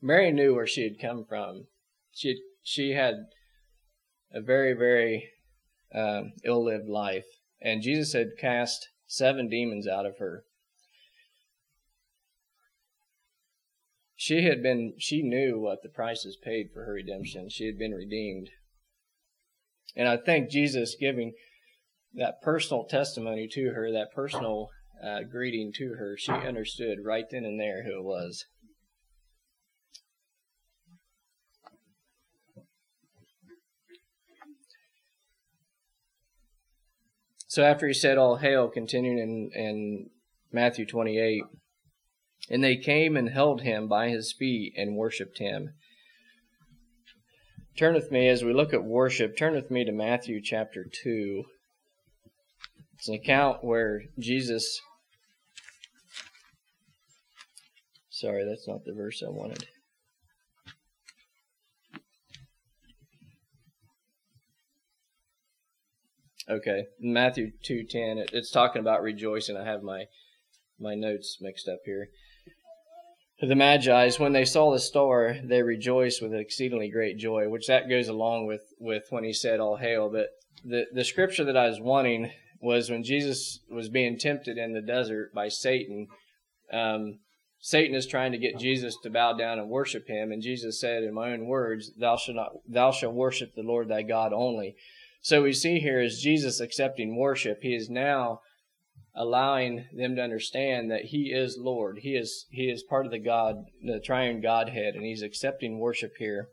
Mary 0.00 0.30
knew 0.30 0.54
where 0.54 0.66
she 0.66 0.82
had 0.82 1.00
come 1.00 1.24
from. 1.24 1.66
She 2.12 2.28
had, 2.28 2.36
she 2.62 2.90
had 2.90 3.14
a 4.32 4.40
very 4.40 4.72
very 4.72 5.30
um, 5.94 6.32
ill-lived 6.44 6.88
life, 6.88 7.26
and 7.60 7.82
Jesus 7.82 8.12
had 8.12 8.36
cast 8.38 8.88
seven 9.06 9.48
demons 9.48 9.86
out 9.86 10.06
of 10.06 10.18
her. 10.18 10.44
She 14.16 14.42
had 14.42 14.62
been. 14.62 14.94
She 14.98 15.22
knew 15.22 15.60
what 15.60 15.82
the 15.82 15.88
price 15.88 16.24
was 16.24 16.36
paid 16.36 16.70
for 16.72 16.84
her 16.84 16.92
redemption. 16.92 17.48
She 17.48 17.66
had 17.66 17.78
been 17.78 17.92
redeemed, 17.92 18.50
and 19.96 20.08
I 20.08 20.16
think 20.16 20.50
Jesus 20.50 20.96
giving 20.98 21.32
that 22.14 22.42
personal 22.42 22.84
testimony 22.84 23.48
to 23.52 23.70
her, 23.70 23.90
that 23.92 24.12
personal 24.14 24.70
uh, 25.04 25.20
greeting 25.30 25.72
to 25.76 25.94
her, 25.98 26.16
she 26.16 26.32
understood 26.32 26.98
right 27.04 27.24
then 27.30 27.44
and 27.44 27.60
there 27.60 27.84
who 27.84 27.98
it 27.98 28.04
was. 28.04 28.46
So 37.54 37.62
after 37.62 37.86
he 37.86 37.94
said, 37.94 38.18
All 38.18 38.38
hail, 38.38 38.68
continuing 38.68 39.18
in, 39.18 39.50
in 39.54 40.10
Matthew 40.50 40.86
28, 40.86 41.44
and 42.50 42.64
they 42.64 42.76
came 42.76 43.16
and 43.16 43.28
held 43.28 43.62
him 43.62 43.86
by 43.86 44.08
his 44.08 44.32
feet 44.32 44.74
and 44.76 44.96
worshipped 44.96 45.38
him. 45.38 45.74
Turn 47.76 47.94
with 47.94 48.12
me 48.12 48.28
as 48.28 48.44
we 48.44 48.52
look 48.52 48.72
at 48.72 48.84
worship, 48.84 49.36
turn 49.36 49.54
with 49.54 49.68
me 49.68 49.84
to 49.84 49.90
Matthew 49.90 50.40
chapter 50.40 50.84
2. 50.84 51.42
It's 52.94 53.08
an 53.08 53.14
account 53.14 53.64
where 53.64 54.02
Jesus. 54.18 54.80
Sorry, 58.10 58.44
that's 58.44 58.68
not 58.68 58.84
the 58.84 58.92
verse 58.92 59.24
I 59.26 59.28
wanted. 59.28 59.66
Okay, 66.48 66.86
Matthew 67.00 67.52
two 67.62 67.84
ten. 67.84 68.18
It, 68.18 68.30
it's 68.32 68.50
talking 68.50 68.80
about 68.80 69.02
rejoicing. 69.02 69.56
I 69.56 69.64
have 69.64 69.82
my 69.82 70.04
my 70.78 70.94
notes 70.94 71.38
mixed 71.40 71.68
up 71.68 71.80
here. 71.84 72.08
The 73.40 73.54
Magi's, 73.54 74.18
when 74.18 74.32
they 74.32 74.44
saw 74.44 74.70
the 74.72 74.78
star, 74.78 75.36
they 75.42 75.62
rejoiced 75.62 76.22
with 76.22 76.32
exceedingly 76.32 76.88
great 76.88 77.18
joy, 77.18 77.48
which 77.48 77.66
that 77.66 77.88
goes 77.88 78.08
along 78.08 78.46
with, 78.46 78.62
with 78.78 79.04
when 79.10 79.24
he 79.24 79.32
said, 79.32 79.60
All 79.60 79.76
hail. 79.76 80.08
But 80.08 80.28
the, 80.64 80.86
the 80.92 81.04
scripture 81.04 81.44
that 81.44 81.56
I 81.56 81.68
was 81.68 81.80
wanting 81.80 82.30
was 82.60 82.90
when 82.90 83.02
Jesus 83.02 83.60
was 83.68 83.88
being 83.88 84.18
tempted 84.18 84.56
in 84.56 84.72
the 84.72 84.80
desert 84.80 85.34
by 85.34 85.48
Satan. 85.48 86.08
Um, 86.72 87.18
Satan 87.60 87.94
is 87.94 88.06
trying 88.06 88.32
to 88.32 88.38
get 88.38 88.58
Jesus 88.58 88.96
to 89.02 89.10
bow 89.10 89.32
down 89.32 89.58
and 89.58 89.68
worship 89.68 90.06
him, 90.06 90.30
and 90.30 90.42
Jesus 90.42 90.80
said, 90.80 91.02
in 91.02 91.14
my 91.14 91.32
own 91.32 91.46
words, 91.46 91.92
"Thou 91.98 92.16
shalt 92.16 92.36
not, 92.36 92.52
thou 92.68 92.90
shalt 92.90 93.14
worship 93.14 93.54
the 93.54 93.62
Lord 93.62 93.88
thy 93.88 94.02
God 94.02 94.32
only." 94.32 94.76
So 95.22 95.42
we 95.42 95.54
see 95.54 95.78
here 95.80 96.00
is 96.00 96.20
Jesus 96.20 96.60
accepting 96.60 97.16
worship. 97.16 97.62
He 97.62 97.74
is 97.74 97.88
now 97.88 98.40
allowing 99.14 99.86
them 99.96 100.16
to 100.16 100.22
understand 100.22 100.90
that 100.90 101.06
he 101.06 101.32
is 101.32 101.56
Lord. 101.58 101.98
He 102.02 102.16
is 102.16 102.46
he 102.50 102.64
is 102.64 102.82
part 102.82 103.06
of 103.06 103.12
the 103.12 103.18
God, 103.18 103.64
the 103.82 104.00
triune 104.00 104.40
Godhead, 104.40 104.94
and 104.94 105.04
he's 105.04 105.22
accepting 105.22 105.78
worship 105.78 106.12
here 106.18 106.48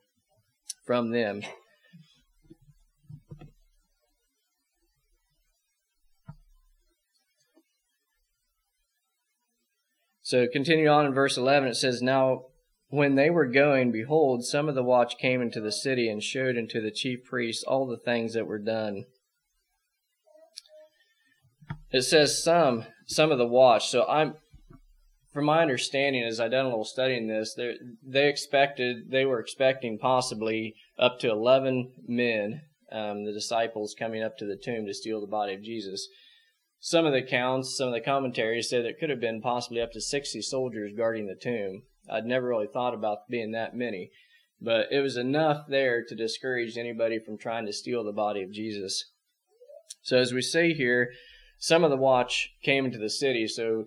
from 0.85 1.11
them. 1.11 1.41
So 10.31 10.47
continue 10.47 10.87
on 10.87 11.05
in 11.05 11.13
verse 11.13 11.35
11, 11.35 11.67
it 11.67 11.75
says, 11.75 12.01
Now 12.01 12.43
when 12.87 13.15
they 13.15 13.29
were 13.29 13.47
going, 13.47 13.91
behold, 13.91 14.45
some 14.45 14.69
of 14.69 14.75
the 14.75 14.83
watch 14.83 15.17
came 15.17 15.41
into 15.41 15.59
the 15.59 15.73
city 15.73 16.07
and 16.07 16.23
showed 16.23 16.57
unto 16.57 16.79
the 16.79 16.89
chief 16.89 17.25
priests 17.25 17.65
all 17.65 17.85
the 17.85 17.97
things 17.97 18.33
that 18.33 18.47
were 18.47 18.57
done. 18.57 19.03
It 21.91 22.03
says 22.03 22.43
some, 22.43 22.85
some 23.05 23.31
of 23.31 23.37
the 23.37 23.47
watch. 23.47 23.89
So 23.89 24.05
I'm, 24.07 24.35
from 25.33 25.45
my 25.45 25.61
understanding, 25.61 26.23
as 26.23 26.39
I 26.39 26.47
done 26.47 26.65
a 26.65 26.69
little 26.69 26.85
studying 26.85 27.27
this, 27.27 27.53
they 27.53 27.75
they 28.05 28.27
expected, 28.27 29.11
they 29.11 29.25
were 29.25 29.39
expecting 29.39 29.97
possibly 29.97 30.75
up 30.99 31.19
to 31.19 31.31
eleven 31.31 31.93
men 32.07 32.61
um, 32.91 33.23
the 33.25 33.31
disciples 33.31 33.95
coming 33.97 34.21
up 34.21 34.37
to 34.37 34.45
the 34.45 34.57
tomb 34.57 34.85
to 34.85 34.93
steal 34.93 35.21
the 35.21 35.27
body 35.27 35.53
of 35.53 35.63
Jesus. 35.63 36.07
Some 36.79 37.05
of 37.05 37.13
the 37.13 37.19
accounts, 37.19 37.77
some 37.77 37.87
of 37.87 37.93
the 37.93 38.01
commentaries 38.01 38.69
say 38.69 38.81
there 38.81 38.93
could 38.99 39.09
have 39.09 39.21
been 39.21 39.41
possibly 39.41 39.81
up 39.81 39.91
to 39.91 40.01
60 40.01 40.41
soldiers 40.41 40.91
guarding 40.97 41.27
the 41.27 41.35
tomb. 41.35 41.83
I'd 42.09 42.25
never 42.25 42.47
really 42.47 42.67
thought 42.67 42.93
about 42.93 43.29
being 43.29 43.51
that 43.51 43.75
many, 43.75 44.09
but 44.59 44.87
it 44.91 44.99
was 44.99 45.15
enough 45.15 45.67
there 45.69 46.03
to 46.03 46.15
discourage 46.15 46.77
anybody 46.77 47.19
from 47.19 47.37
trying 47.37 47.65
to 47.67 47.73
steal 47.73 48.03
the 48.03 48.11
body 48.11 48.41
of 48.41 48.51
Jesus. 48.51 49.11
So 50.01 50.17
as 50.17 50.33
we 50.33 50.41
say 50.41 50.73
here, 50.73 51.11
some 51.61 51.83
of 51.83 51.91
the 51.91 51.95
watch 51.95 52.49
came 52.63 52.85
into 52.85 52.97
the 52.97 53.09
city, 53.09 53.47
so 53.47 53.85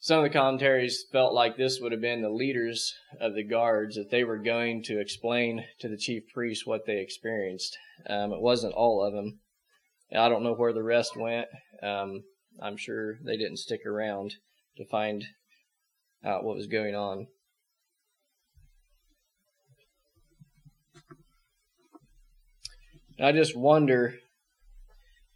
some 0.00 0.18
of 0.18 0.24
the 0.24 0.38
commentaries 0.38 1.06
felt 1.10 1.32
like 1.32 1.56
this 1.56 1.80
would 1.80 1.92
have 1.92 2.00
been 2.02 2.20
the 2.20 2.28
leaders 2.28 2.94
of 3.18 3.34
the 3.34 3.42
guards 3.42 3.96
that 3.96 4.10
they 4.10 4.22
were 4.22 4.36
going 4.36 4.82
to 4.82 5.00
explain 5.00 5.64
to 5.80 5.88
the 5.88 5.96
chief 5.96 6.24
priests 6.32 6.66
what 6.66 6.84
they 6.86 6.98
experienced. 6.98 7.78
Um, 8.06 8.32
it 8.32 8.42
wasn't 8.42 8.74
all 8.74 9.02
of 9.02 9.14
them. 9.14 9.40
I 10.14 10.28
don't 10.28 10.42
know 10.42 10.52
where 10.52 10.74
the 10.74 10.82
rest 10.82 11.16
went. 11.16 11.48
Um, 11.82 12.22
I'm 12.60 12.76
sure 12.76 13.16
they 13.24 13.38
didn't 13.38 13.56
stick 13.56 13.86
around 13.86 14.34
to 14.76 14.84
find 14.84 15.24
out 16.22 16.44
what 16.44 16.54
was 16.54 16.66
going 16.66 16.94
on. 16.94 17.28
I 23.18 23.32
just 23.32 23.56
wonder, 23.56 24.16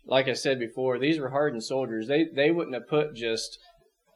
like 0.06 0.28
I 0.28 0.32
said 0.32 0.58
before, 0.58 0.98
these 0.98 1.18
were 1.18 1.30
hardened 1.30 1.64
soldiers. 1.64 2.08
They 2.08 2.26
they 2.34 2.50
wouldn't 2.50 2.74
have 2.74 2.88
put 2.88 3.14
just 3.14 3.58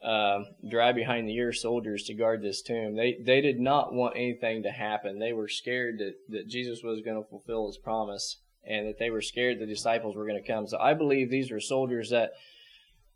uh, 0.03 0.43
dry 0.69 0.91
behind 0.91 1.27
the 1.27 1.35
ear 1.35 1.51
soldiers 1.53 2.03
to 2.03 2.13
guard 2.13 2.41
this 2.41 2.61
tomb. 2.61 2.95
They 2.95 3.17
they 3.23 3.41
did 3.41 3.59
not 3.59 3.93
want 3.93 4.15
anything 4.15 4.63
to 4.63 4.71
happen. 4.71 5.19
They 5.19 5.33
were 5.33 5.47
scared 5.47 5.99
that, 5.99 6.13
that 6.29 6.47
Jesus 6.47 6.83
was 6.83 7.01
going 7.01 7.21
to 7.21 7.29
fulfill 7.29 7.67
his 7.67 7.77
promise 7.77 8.37
and 8.65 8.87
that 8.87 8.99
they 8.99 9.09
were 9.09 9.21
scared 9.21 9.59
the 9.59 9.65
disciples 9.65 10.15
were 10.15 10.27
going 10.27 10.41
to 10.41 10.47
come. 10.47 10.67
So 10.67 10.77
I 10.77 10.93
believe 10.93 11.29
these 11.29 11.51
were 11.51 11.59
soldiers 11.59 12.09
that 12.09 12.31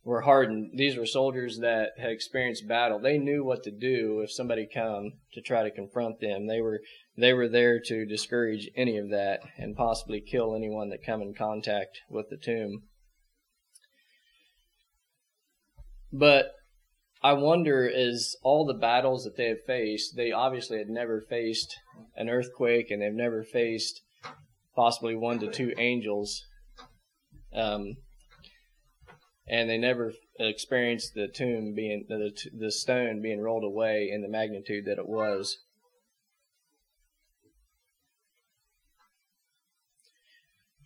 were 0.04 0.22
hardened. 0.22 0.72
These 0.76 0.98
were 0.98 1.06
soldiers 1.06 1.60
that 1.60 1.92
had 1.98 2.12
experienced 2.12 2.68
battle. 2.68 3.00
They 3.00 3.18
knew 3.18 3.44
what 3.44 3.64
to 3.64 3.72
do 3.72 4.22
if 4.22 4.32
somebody 4.32 4.68
come 4.72 5.14
to 5.34 5.42
try 5.42 5.64
to 5.64 5.72
confront 5.72 6.20
them. 6.20 6.48
They 6.48 6.62
were 6.62 6.82
they 7.18 7.34
were 7.34 7.48
there 7.48 7.80
to 7.80 8.06
discourage 8.06 8.70
any 8.76 8.98
of 8.98 9.10
that 9.10 9.42
and 9.58 9.76
possibly 9.76 10.22
kill 10.22 10.56
anyone 10.56 10.90
that 10.90 11.06
come 11.06 11.22
in 11.22 11.34
contact 11.34 12.00
with 12.10 12.30
the 12.30 12.38
tomb. 12.38 12.84
But 16.12 16.52
I 17.24 17.34
wonder 17.34 17.86
is 17.86 18.36
all 18.44 18.66
the 18.66 18.74
battles 18.74 19.24
that 19.24 19.38
they 19.38 19.48
have 19.48 19.64
faced, 19.66 20.16
they 20.16 20.32
obviously 20.32 20.78
had 20.80 20.90
never 20.90 21.22
faced 21.22 21.76
an 22.16 22.30
earthquake 22.30 22.90
and 22.90 23.02
they've 23.02 23.14
never 23.14 23.44
faced 23.44 24.02
possibly 24.76 25.16
one 25.16 25.40
to 25.40 25.48
two 25.48 25.74
angels. 25.78 26.44
Um, 27.54 27.98
and 29.52 29.70
they 29.70 29.78
never 29.78 30.14
experienced 30.40 31.14
the 31.14 31.28
tomb 31.28 31.76
being 31.76 32.06
the 32.08 32.32
the 32.58 32.72
stone 32.72 33.22
being 33.22 33.42
rolled 33.42 33.66
away 33.66 34.10
in 34.10 34.22
the 34.22 34.30
magnitude 34.30 34.86
that 34.86 34.98
it 34.98 35.08
was. 35.08 35.58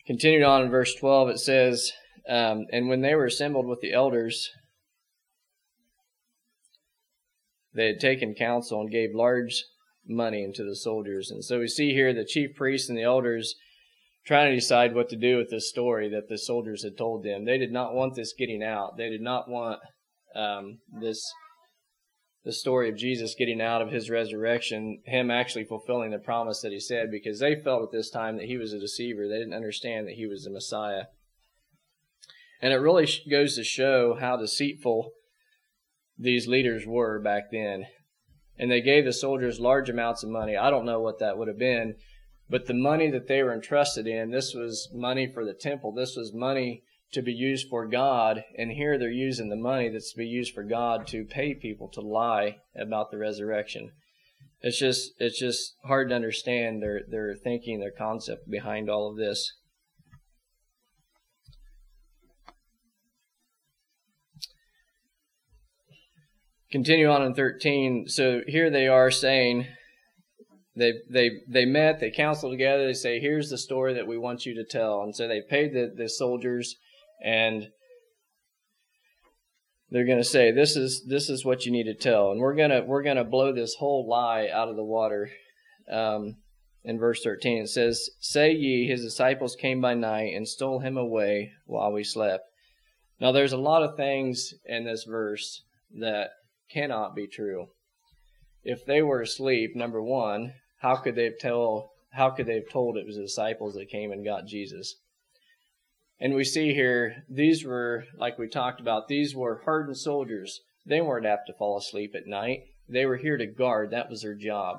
Continued 0.08 0.43
on 0.43 0.63
in 0.63 0.69
verse 0.69 0.93
12, 0.93 1.30
it 1.30 1.39
says, 1.39 1.91
um, 2.30 2.65
And 2.71 2.88
when 2.88 3.01
they 3.01 3.15
were 3.15 3.25
assembled 3.25 3.65
with 3.65 3.82
the 3.82 3.91
elders, 3.91 4.51
they 7.73 7.88
had 7.88 7.99
taken 7.99 8.36
counsel 8.36 8.82
and 8.82 8.91
gave 8.91 9.15
large 9.15 9.63
money 10.08 10.43
into 10.43 10.63
the 10.63 10.75
soldiers. 10.75 11.32
And 11.32 11.43
so 11.43 11.60
we 11.60 11.67
see 11.67 11.93
here 11.93 12.13
the 12.13 12.23
chief 12.23 12.56
priests 12.56 12.88
and 12.88 12.95
the 12.95 13.01
elders 13.01 13.56
trying 14.26 14.50
to 14.50 14.56
decide 14.56 14.96
what 14.96 15.10
to 15.10 15.16
do 15.16 15.38
with 15.38 15.50
this 15.50 15.70
story 15.70 16.10
that 16.10 16.30
the 16.30 16.38
soldiers 16.38 16.84
had 16.84 16.98
told 16.98 17.24
them. 17.24 17.46
They 17.46 17.58
did 17.58 17.72
not 17.72 17.94
want 17.94 18.16
this 18.16 18.34
getting 18.34 18.64
out. 18.64 18.98
They 18.98 19.10
did 19.10 19.22
not 19.22 19.48
want 19.48 19.80
um, 20.36 20.80
this 21.00 21.24
the 22.46 22.54
story 22.54 22.90
of 22.90 22.96
Jesus 22.96 23.34
getting 23.36 23.60
out 23.60 23.82
of 23.82 23.92
his 23.92 24.12
resurrection, 24.12 25.02
him 25.06 25.32
actually 25.32 25.66
fulfilling 25.66 26.12
the 26.12 26.20
promise 26.20 26.62
that 26.62 26.72
he 26.72 26.80
said, 26.80 27.10
because 27.10 27.40
they 27.40 27.56
felt 27.56 27.82
at 27.82 27.92
this 27.92 28.12
time 28.12 28.38
that 28.38 28.46
he 28.46 28.56
was 28.56 28.72
a 28.72 28.80
deceiver. 28.80 29.28
They 29.28 29.40
didn't 29.40 29.56
understand 29.56 30.08
that 30.08 30.14
he 30.14 30.28
was 30.28 30.44
the 30.44 30.52
Messiah. 30.52 31.06
And 32.62 32.72
it 32.72 32.78
really 32.78 33.10
goes 33.30 33.56
to 33.56 33.64
show 33.64 34.16
how 34.20 34.38
deceitful 34.38 35.10
these 36.20 36.48
leaders 36.48 36.86
were 36.86 37.20
back 37.20 37.46
then. 37.52 37.86
And 38.60 38.70
they 38.70 38.82
gave 38.82 39.06
the 39.06 39.14
soldiers 39.14 39.60
large 39.60 39.90
amounts 39.90 40.24
of 40.24 40.30
money. 40.30 40.56
I 40.56 40.70
don't 40.70 40.86
know 40.86 41.02
what 41.02 41.18
that 41.20 41.40
would 41.40 41.48
have 41.48 41.58
been, 41.58 41.96
but 42.50 42.68
the 42.68 42.74
money 42.74 43.10
that 43.10 43.28
they 43.28 43.42
were 43.42 43.54
entrusted 43.54 44.08
in, 44.08 44.32
this 44.32 44.54
was 44.54 44.90
money 44.94 45.28
for 45.32 45.44
the 45.44 45.54
temple. 45.54 45.92
This 45.92 46.16
was 46.16 46.34
money 46.34 46.84
to 47.12 47.22
be 47.22 47.34
used 47.34 47.70
for 47.70 47.88
God. 47.88 48.44
And 48.58 48.72
here 48.72 48.98
they're 48.98 49.10
using 49.10 49.50
the 49.50 49.56
money 49.56 49.90
that's 49.90 50.12
to 50.12 50.18
be 50.18 50.28
used 50.28 50.54
for 50.54 50.64
God 50.64 51.08
to 51.08 51.26
pay 51.26 51.54
people 51.54 51.88
to 51.90 52.02
lie 52.02 52.58
about 52.76 53.12
the 53.12 53.18
resurrection. 53.18 53.92
It's 54.62 54.80
just 54.80 55.12
it's 55.20 55.40
just 55.40 55.76
hard 55.84 56.10
to 56.10 56.16
understand 56.16 56.82
their 56.82 57.02
their 57.08 57.36
thinking, 57.36 57.80
their 57.80 57.92
concept 57.92 58.50
behind 58.50 58.90
all 58.90 59.10
of 59.10 59.18
this. 59.18 59.54
continue 66.76 67.10
on 67.10 67.22
in 67.22 67.34
13. 67.34 68.10
So 68.10 68.42
here 68.48 68.70
they 68.70 68.86
are 68.86 69.10
saying, 69.10 69.66
they 70.76 70.94
they 71.10 71.32
they 71.48 71.66
met, 71.66 72.00
they 72.00 72.12
counseled 72.12 72.52
together. 72.52 72.86
They 72.86 72.94
say, 72.94 73.20
"Here's 73.20 73.50
the 73.50 73.58
story 73.58 73.94
that 73.94 74.08
we 74.08 74.18
want 74.18 74.46
you 74.46 74.56
to 74.56 74.66
tell." 74.66 75.02
And 75.02 75.16
so 75.16 75.28
they 75.28 75.42
paid 75.42 75.74
the, 75.74 75.92
the 75.96 76.10
soldiers, 76.10 76.76
and 77.24 77.70
they're 79.90 80.06
going 80.06 80.18
to 80.18 80.24
say, 80.24 80.52
"This 80.52 80.76
is 80.76 81.06
this 81.08 81.30
is 81.30 81.46
what 81.46 81.66
you 81.66 81.72
need 81.72 81.86
to 81.86 81.94
tell." 81.94 82.32
And 82.32 82.42
we're 82.42 82.56
gonna 82.56 82.84
we're 82.84 83.04
gonna 83.04 83.24
blow 83.24 83.54
this 83.54 83.76
whole 83.76 84.08
lie 84.08 84.50
out 84.52 84.68
of 84.68 84.76
the 84.76 84.84
water. 84.84 85.30
Um, 85.90 86.38
in 86.84 87.00
verse 87.00 87.24
13, 87.24 87.64
it 87.64 87.70
says, 87.70 88.10
"Say 88.20 88.52
ye, 88.52 88.88
his 88.88 89.02
disciples 89.02 89.56
came 89.56 89.80
by 89.80 89.94
night 89.94 90.36
and 90.36 90.48
stole 90.48 90.80
him 90.80 90.98
away 90.98 91.52
while 91.66 91.92
we 91.92 92.04
slept." 92.04 92.44
Now, 93.20 93.32
there's 93.32 93.54
a 93.54 93.58
lot 93.58 93.82
of 93.82 93.96
things 93.96 94.54
in 94.66 94.84
this 94.84 95.06
verse 95.06 95.64
that 95.98 96.32
cannot 96.70 97.16
be 97.16 97.28
true. 97.28 97.68
If 98.64 98.86
they 98.86 99.02
were 99.02 99.22
asleep, 99.22 99.76
number 99.76 100.02
one, 100.02 100.54
how 100.86 100.95
could 100.95 101.15
they 101.15 101.24
have 101.24 101.39
tell 101.39 101.89
how 102.12 102.30
could 102.30 102.45
they 102.45 102.54
have 102.54 102.69
told 102.71 102.95
it 102.95 103.08
was 103.08 103.15
the 103.15 103.24
disciples 103.24 103.74
that 103.74 103.89
came 103.89 104.12
and 104.12 104.24
got 104.24 104.45
Jesus? 104.45 104.95
And 106.19 106.36
we 106.36 106.43
see 106.43 106.76
here, 106.76 107.24
these 107.28 107.65
were, 107.65 108.06
like 108.17 108.38
we 108.38 108.48
talked 108.48 108.80
about, 108.80 109.08
these 109.08 109.36
were 109.36 109.63
hardened 109.65 109.98
soldiers. 109.98 110.62
They 110.86 111.02
weren't 111.02 111.26
apt 111.26 111.48
to 111.48 111.54
fall 111.54 111.76
asleep 111.78 112.13
at 112.15 112.28
night. 112.28 112.60
They 112.88 113.08
were 113.08 113.17
here 113.17 113.36
to 113.36 113.48
guard. 113.48 113.89
That 113.89 114.12
was 114.12 114.21
their 114.21 114.36
job. 114.36 114.78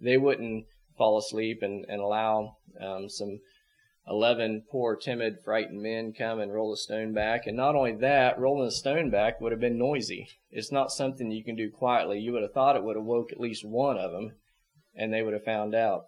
They 0.00 0.16
wouldn't 0.16 0.66
fall 0.96 1.18
asleep 1.18 1.58
and, 1.60 1.84
and 1.88 2.00
allow 2.00 2.56
um, 2.80 3.08
some 3.08 3.40
11 4.06 4.62
poor, 4.70 4.94
timid, 4.94 5.38
frightened 5.44 5.82
men 5.82 6.14
come 6.16 6.38
and 6.40 6.54
roll 6.54 6.72
a 6.72 6.76
stone 6.76 7.12
back. 7.12 7.46
And 7.46 7.56
not 7.56 7.74
only 7.74 7.96
that, 7.96 8.38
rolling 8.38 8.68
a 8.68 8.70
stone 8.70 9.10
back 9.10 9.40
would 9.40 9.52
have 9.52 9.60
been 9.60 9.76
noisy. 9.76 10.28
It's 10.52 10.72
not 10.72 10.92
something 10.92 11.32
you 11.32 11.44
can 11.44 11.56
do 11.56 11.68
quietly. 11.68 12.20
You 12.20 12.32
would 12.32 12.42
have 12.42 12.54
thought 12.54 12.76
it 12.76 12.84
would 12.84 12.96
have 12.96 13.04
woke 13.04 13.32
at 13.32 13.40
least 13.40 13.66
one 13.66 13.98
of 13.98 14.12
them, 14.12 14.32
and 14.98 15.12
they 15.12 15.22
would 15.22 15.32
have 15.32 15.44
found 15.44 15.74
out. 15.74 16.02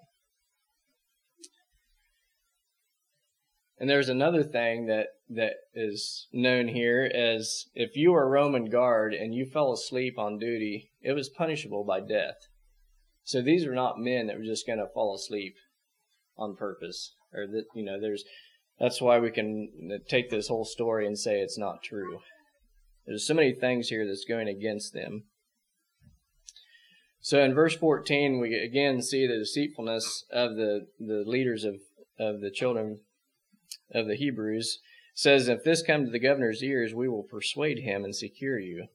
And 3.79 3.89
there's 3.89 4.11
another 4.11 4.43
thing 4.43 4.87
that, 4.89 5.07
that 5.31 5.55
is 5.75 6.27
known 6.35 6.69
here 6.69 7.11
as 7.15 7.65
if 7.75 7.97
you 7.97 8.13
were 8.13 8.25
a 8.25 8.29
Roman 8.29 8.67
guard 8.67 9.15
and 9.15 9.35
you 9.35 9.47
fell 9.47 9.73
asleep 9.73 10.19
on 10.19 10.39
duty, 10.39 10.91
it 11.01 11.15
was 11.15 11.31
punishable 11.31 11.85
by 11.85 12.01
death. 12.01 12.37
So 13.25 13.41
these 13.41 13.67
were 13.67 13.75
not 13.75 13.99
men 13.99 14.27
that 14.27 14.37
were 14.37 14.45
just 14.45 14.67
going 14.67 14.81
to 14.81 14.93
fall 14.93 15.15
asleep 15.15 15.55
on 16.37 16.57
purpose 16.57 17.15
or 17.33 17.47
that 17.47 17.65
you 17.75 17.85
know 17.85 18.01
there's 18.01 18.25
that's 18.79 19.01
why 19.01 19.19
we 19.19 19.31
can 19.31 20.01
take 20.09 20.31
this 20.31 20.49
whole 20.49 20.65
story 20.65 21.07
and 21.07 21.19
say 21.19 21.41
it's 21.41 21.59
not 21.59 21.83
true 21.83 22.19
there's 23.07 23.27
so 23.27 23.35
many 23.35 23.53
things 23.53 23.89
here 23.89 24.07
that's 24.07 24.25
going 24.27 24.49
against 24.49 24.93
them 24.93 25.25
so 27.21 27.43
in 27.43 27.55
verse 27.55 27.77
14 27.77 28.41
we 28.41 28.55
again 28.55 29.03
see 29.03 29.27
the 29.27 29.39
deceitfulness 29.39 30.25
of 30.31 30.57
the 30.57 30.87
the 30.99 31.25
leaders 31.27 31.65
of 31.65 31.77
of 32.19 32.41
the 32.41 32.51
children 32.51 33.01
of 33.93 34.07
the 34.07 34.17
hebrews 34.17 34.81
it 35.13 35.19
says 35.19 35.49
if 35.49 35.65
this 35.65 35.83
come 35.83 36.05
to 36.05 36.11
the 36.11 36.19
governor's 36.19 36.63
ears 36.63 36.95
we 36.95 37.09
will 37.09 37.23
persuade 37.23 37.81
him 37.81 38.05
and 38.05 38.15
secure 38.15 38.59
you 38.59 38.89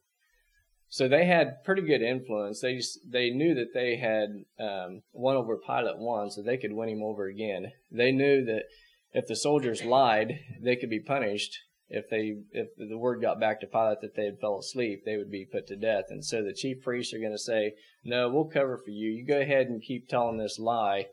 so 0.90 1.10
they 1.10 1.26
had 1.26 1.64
pretty 1.66 1.82
good 1.82 2.02
influence. 2.02 2.62
They 2.62 2.82
they 3.06 3.30
knew 3.30 3.54
that 3.56 3.74
they 3.74 3.98
had 3.98 4.46
um, 4.58 5.02
won 5.12 5.36
over 5.36 5.58
Pilate 5.58 5.98
once, 5.98 6.36
so 6.36 6.42
they 6.42 6.56
could 6.56 6.72
win 6.72 6.88
him 6.88 7.04
over 7.04 7.26
again. 7.26 7.74
They 7.92 8.14
knew 8.14 8.46
that 8.46 8.64
if 9.12 9.28
the 9.28 9.36
soldiers 9.36 9.84
lied, 9.84 10.40
they 10.62 10.78
could 10.78 10.90
be 10.90 11.02
punished. 11.02 11.60
If 11.90 12.10
they 12.10 12.38
if 12.52 12.70
the 12.78 12.98
word 12.98 13.22
got 13.22 13.40
back 13.40 13.62
to 13.62 13.68
Pilate 13.68 14.02
that 14.02 14.16
they 14.16 14.26
had 14.26 14.40
fell 14.40 14.60
asleep, 14.60 15.04
they 15.06 15.18
would 15.18 15.30
be 15.30 15.46
put 15.46 15.68
to 15.68 15.76
death. 15.76 16.06
And 16.10 16.26
so 16.26 16.44
the 16.44 16.54
chief 16.54 16.82
priests 16.82 17.14
are 17.14 17.20
going 17.20 17.32
to 17.32 17.38
say, 17.38 17.76
"No, 18.04 18.30
we'll 18.30 18.46
cover 18.46 18.78
for 18.78 18.90
you. 18.90 19.12
You 19.12 19.26
go 19.26 19.40
ahead 19.40 19.68
and 19.68 19.82
keep 19.82 20.08
telling 20.08 20.38
this 20.38 20.58
lie, 20.58 21.08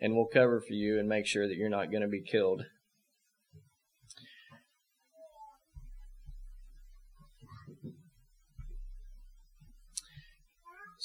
and 0.00 0.14
we'll 0.14 0.26
cover 0.26 0.60
for 0.60 0.72
you 0.72 0.98
and 0.98 1.08
make 1.08 1.26
sure 1.26 1.46
that 1.46 1.56
you're 1.56 1.68
not 1.68 1.90
going 1.90 2.02
to 2.02 2.08
be 2.08 2.22
killed. 2.22 2.64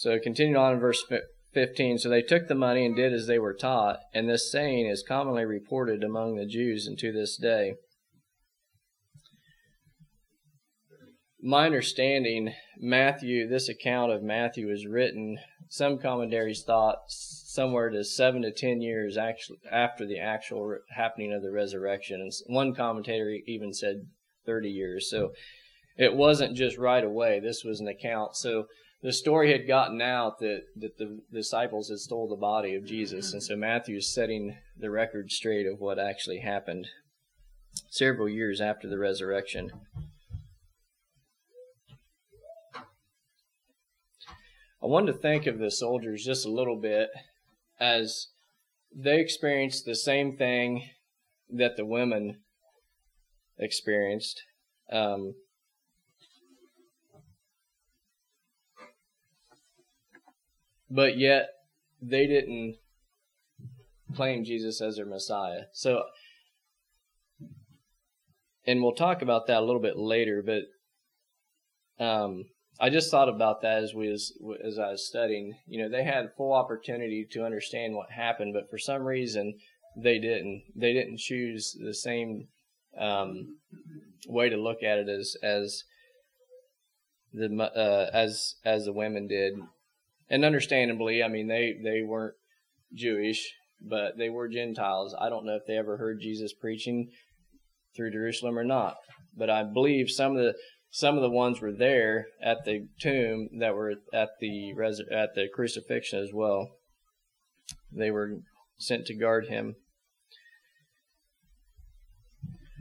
So 0.02 0.18
continuing 0.18 0.58
on 0.58 0.74
in 0.74 0.80
verse 0.80 1.06
15. 1.54 2.00
So 2.00 2.10
they 2.10 2.24
took 2.24 2.48
the 2.48 2.56
money 2.56 2.88
and 2.88 2.96
did 2.96 3.14
as 3.14 3.28
they 3.28 3.38
were 3.38 3.54
taught, 3.54 4.00
and 4.16 4.28
this 4.28 4.52
saying 4.52 4.88
is 4.88 5.04
commonly 5.08 5.46
reported 5.46 6.04
among 6.04 6.36
the 6.38 6.48
Jews 6.48 6.88
unto 6.88 7.12
this 7.12 7.38
day. 7.38 7.76
My 11.44 11.66
understanding, 11.66 12.54
Matthew, 12.78 13.48
this 13.48 13.68
account 13.68 14.12
of 14.12 14.22
Matthew 14.22 14.70
is 14.70 14.86
written, 14.86 15.40
some 15.70 15.98
commentaries 15.98 16.64
thought 16.64 17.04
somewhere 17.08 17.90
to 17.90 18.04
seven 18.04 18.44
to 18.44 18.52
ten 18.52 18.82
years 18.82 19.18
actually 19.18 19.60
after 19.72 20.06
the 20.06 20.20
actual 20.20 20.78
happening 20.96 21.34
of 21.34 21.42
the 21.42 21.52
resurrection. 21.52 22.22
And 22.22 22.32
one 22.46 22.76
commentator 22.76 23.38
even 23.48 23.74
said 23.74 24.06
30 24.46 24.70
years. 24.70 25.10
So 25.10 25.34
it 25.98 26.16
wasn't 26.16 26.56
just 26.56 26.78
right 26.78 27.04
away. 27.04 27.40
This 27.40 27.64
was 27.64 27.80
an 27.80 27.88
account. 27.88 28.36
So 28.36 28.68
the 29.02 29.12
story 29.12 29.52
had 29.52 29.68
gotten 29.68 30.02
out 30.02 30.40
that, 30.40 30.62
that 30.76 30.98
the 30.98 31.22
disciples 31.34 31.90
had 31.90 32.00
stole 32.00 32.30
the 32.30 32.36
body 32.36 32.76
of 32.76 32.86
Jesus. 32.86 33.28
Mm-hmm. 33.28 33.36
And 33.36 33.44
so 33.44 33.56
Matthew's 33.56 34.14
setting 34.14 34.58
the 34.78 34.92
record 34.92 35.32
straight 35.32 35.66
of 35.66 35.80
what 35.80 35.98
actually 35.98 36.40
happened 36.40 36.88
several 37.90 38.30
years 38.30 38.62
after 38.62 38.88
the 38.88 39.00
resurrection. 39.00 39.72
I 44.84 44.88
wanted 44.88 45.12
to 45.12 45.18
think 45.20 45.46
of 45.46 45.60
the 45.60 45.70
soldiers 45.70 46.26
just 46.26 46.46
a 46.46 46.50
little 46.52 46.76
bit 46.76 47.10
as 47.80 48.30
they 48.94 49.20
experienced 49.20 49.86
the 49.86 49.96
same 49.96 50.36
thing 50.38 50.90
that 51.50 51.78
the 51.78 51.86
women 51.86 52.40
experienced. 53.60 54.42
Um, 54.92 55.36
but 60.90 61.18
yet 61.18 61.50
they 62.02 62.26
didn't 62.26 62.78
claim 64.16 64.44
Jesus 64.44 64.82
as 64.82 64.96
their 64.96 65.06
Messiah. 65.06 65.66
So, 65.74 66.04
and 68.66 68.82
we'll 68.82 68.94
talk 68.94 69.22
about 69.22 69.46
that 69.46 69.60
a 69.60 69.66
little 69.66 69.82
bit 69.82 69.98
later. 69.98 70.44
But 70.44 72.04
um, 72.04 72.46
I 72.82 72.90
just 72.90 73.12
thought 73.12 73.30
about 73.30 73.62
that 73.62 73.84
as 73.84 73.94
we 73.94 74.12
as, 74.12 74.34
as 74.66 74.80
I 74.80 74.92
was 74.92 75.08
studying. 75.08 75.54
You 75.68 75.84
know, 75.84 75.90
they 75.90 76.04
had 76.04 76.34
full 76.36 76.54
opportunity 76.54 77.28
to 77.32 77.46
understand 77.46 77.96
what 77.96 78.12
happened, 78.12 78.54
but 78.54 78.70
for 78.70 78.78
some 78.78 79.04
reason 79.04 79.54
they 79.96 80.20
didn't. 80.20 80.64
They 80.76 80.94
didn't 80.94 81.20
choose 81.20 81.78
the 81.80 81.94
same 81.94 82.48
um, 82.98 83.60
way 84.28 84.50
to 84.50 84.58
look 84.58 84.84
at 84.84 84.98
it 84.98 85.10
as 85.10 85.36
as 85.44 85.84
the 87.32 87.56
uh, 87.64 88.10
as 88.14 88.56
as 88.66 88.86
the 88.86 88.94
women 88.94 89.28
did 89.28 89.54
and 90.32 90.46
understandably, 90.46 91.22
I 91.22 91.28
mean 91.28 91.48
they 91.48 91.76
they 91.84 92.02
weren't 92.02 92.36
Jewish, 92.96 93.54
but 93.82 94.18
they 94.18 94.30
were 94.30 94.48
Gentiles. 94.48 95.14
I 95.20 95.30
don't 95.30 95.46
know 95.46 95.58
if 95.58 95.64
they 95.68 95.78
ever 95.78 95.98
heard 95.98 96.22
Jesus 96.22 96.54
preaching 96.54 97.12
through 97.96 98.12
Jerusalem 98.12 98.58
or 98.58 98.64
not, 98.64 98.96
but 99.38 99.50
I 99.50 99.64
believe 99.64 100.10
some 100.10 100.38
of 100.38 100.38
the 100.38 100.54
some 100.92 101.16
of 101.16 101.22
the 101.22 101.30
ones 101.30 101.62
were 101.62 101.72
there 101.72 102.28
at 102.44 102.66
the 102.66 102.88
tomb 103.00 103.50
that 103.60 103.74
were 103.74 103.96
at 104.14 104.40
the 104.40 104.74
at 105.12 105.34
the 105.34 105.48
crucifixion 105.54 106.20
as 106.20 106.32
well. 106.34 106.70
They 107.92 108.12
were 108.12 108.42
sent 108.78 109.06
to 109.08 109.14
guard 109.14 109.48
him. 109.48 109.76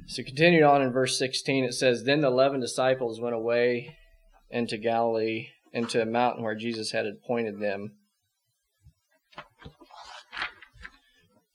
So 0.07 0.25
continuing 0.25 0.65
on 0.65 0.83
in 0.83 0.91
verse 0.91 1.17
16, 1.17 1.65
it 1.65 1.73
says, 1.73 2.03
Then 2.03 2.21
the 2.21 2.27
eleven 2.27 2.61
disciples 2.61 3.21
went 3.21 3.37
away 3.37 3.97
into 4.51 4.77
Galilee 4.77 5.51
into 5.73 6.03
a 6.03 6.07
mountain 6.07 6.43
where 6.43 6.57
Jesus 6.57 6.91
had 6.91 7.07
appointed 7.07 7.61
them. 7.61 7.93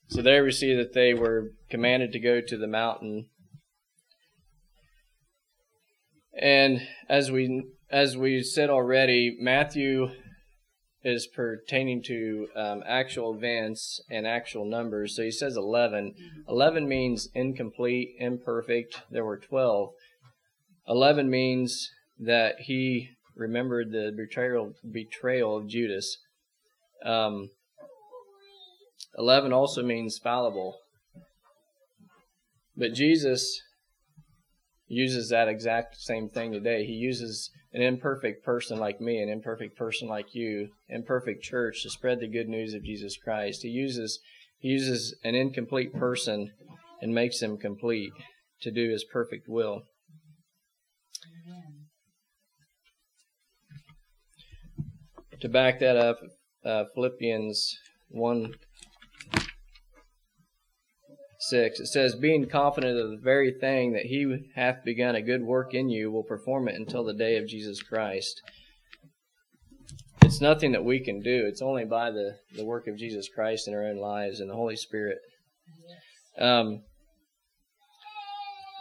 So 0.07 0.21
there 0.21 0.45
we 0.45 0.51
see 0.51 0.73
that 0.75 0.93
they 0.93 1.13
were 1.13 1.51
commanded 1.69 2.13
to 2.13 2.19
go 2.19 2.39
to 2.39 2.57
the 2.57 2.67
mountain. 2.67 3.27
And 6.39 6.81
as 7.09 7.31
we 7.31 7.63
as 7.89 8.17
we 8.17 8.43
said 8.43 8.69
already, 8.69 9.37
Matthew 9.39 10.09
is 11.03 11.27
pertaining 11.27 12.01
to 12.03 12.47
um, 12.55 12.83
actual 12.87 13.35
events 13.35 14.01
and 14.09 14.25
actual 14.25 14.65
numbers. 14.65 15.15
So 15.15 15.21
he 15.21 15.31
says 15.31 15.55
11. 15.55 16.15
11 16.49 16.87
means 16.87 17.29
incomplete, 17.35 18.15
imperfect. 18.17 19.03
There 19.11 19.23
were 19.23 19.37
12. 19.37 19.91
11 20.87 21.29
means 21.29 21.91
that 22.19 22.55
he 22.61 23.11
remembered 23.35 23.91
the 23.91 24.11
betrayal 24.15 24.73
betrayal 24.91 25.57
of 25.57 25.67
Judas. 25.67 26.17
Um, 27.05 27.49
Eleven 29.17 29.53
also 29.53 29.81
means 29.81 30.17
fallible, 30.17 30.77
but 32.75 32.93
Jesus 32.93 33.61
uses 34.87 35.29
that 35.29 35.47
exact 35.47 35.97
same 35.97 36.29
thing 36.29 36.51
today. 36.51 36.85
He 36.85 36.93
uses 36.93 37.49
an 37.73 37.81
imperfect 37.81 38.43
person 38.43 38.79
like 38.79 39.01
me, 39.01 39.21
an 39.21 39.29
imperfect 39.29 39.77
person 39.77 40.07
like 40.07 40.35
you, 40.35 40.69
imperfect 40.89 41.43
church 41.43 41.83
to 41.83 41.89
spread 41.89 42.19
the 42.19 42.27
good 42.27 42.47
news 42.47 42.73
of 42.73 42.83
Jesus 42.83 43.17
Christ. 43.17 43.61
He 43.63 43.69
uses 43.69 44.19
he 44.59 44.69
uses 44.69 45.15
an 45.23 45.35
incomplete 45.35 45.93
person 45.93 46.51
and 47.01 47.13
makes 47.13 47.41
him 47.41 47.57
complete 47.57 48.13
to 48.61 48.71
do 48.71 48.89
his 48.89 49.03
perfect 49.03 49.47
will. 49.47 49.83
to 55.45 55.49
back 55.49 55.79
that 55.79 55.97
up, 55.97 56.17
uh, 56.63 56.85
Philippians 56.93 57.77
1 58.09 58.53
6, 61.49 61.79
it 61.79 61.88
says, 61.88 62.15
Being 62.15 62.47
confident 62.47 62.99
of 62.99 63.12
the 63.12 63.17
very 63.17 63.51
thing 63.51 63.93
that 63.93 64.05
he 64.05 64.49
hath 64.55 64.84
begun 64.84 65.15
a 65.15 65.21
good 65.21 65.43
work 65.43 65.73
in 65.73 65.89
you 65.89 66.12
will 66.12 66.23
perform 66.23 66.67
it 66.67 66.75
until 66.75 67.03
the 67.03 67.13
day 67.13 67.38
of 67.38 67.47
Jesus 67.47 67.81
Christ. 67.81 68.41
It's 70.21 70.41
nothing 70.41 70.71
that 70.71 70.84
we 70.84 70.99
can 70.99 71.21
do. 71.21 71.45
It's 71.45 71.62
only 71.62 71.86
by 71.86 72.12
the, 72.12 72.38
the 72.55 72.65
work 72.65 72.88
of 72.88 72.97
Jesus 72.97 73.29
Christ 73.29 73.67
in 73.67 73.73
our 73.73 73.86
own 73.86 73.97
lives 73.97 74.39
and 74.39 74.49
the 74.49 74.55
Holy 74.55 74.75
Spirit. 74.75 75.19
Um, 76.39 76.81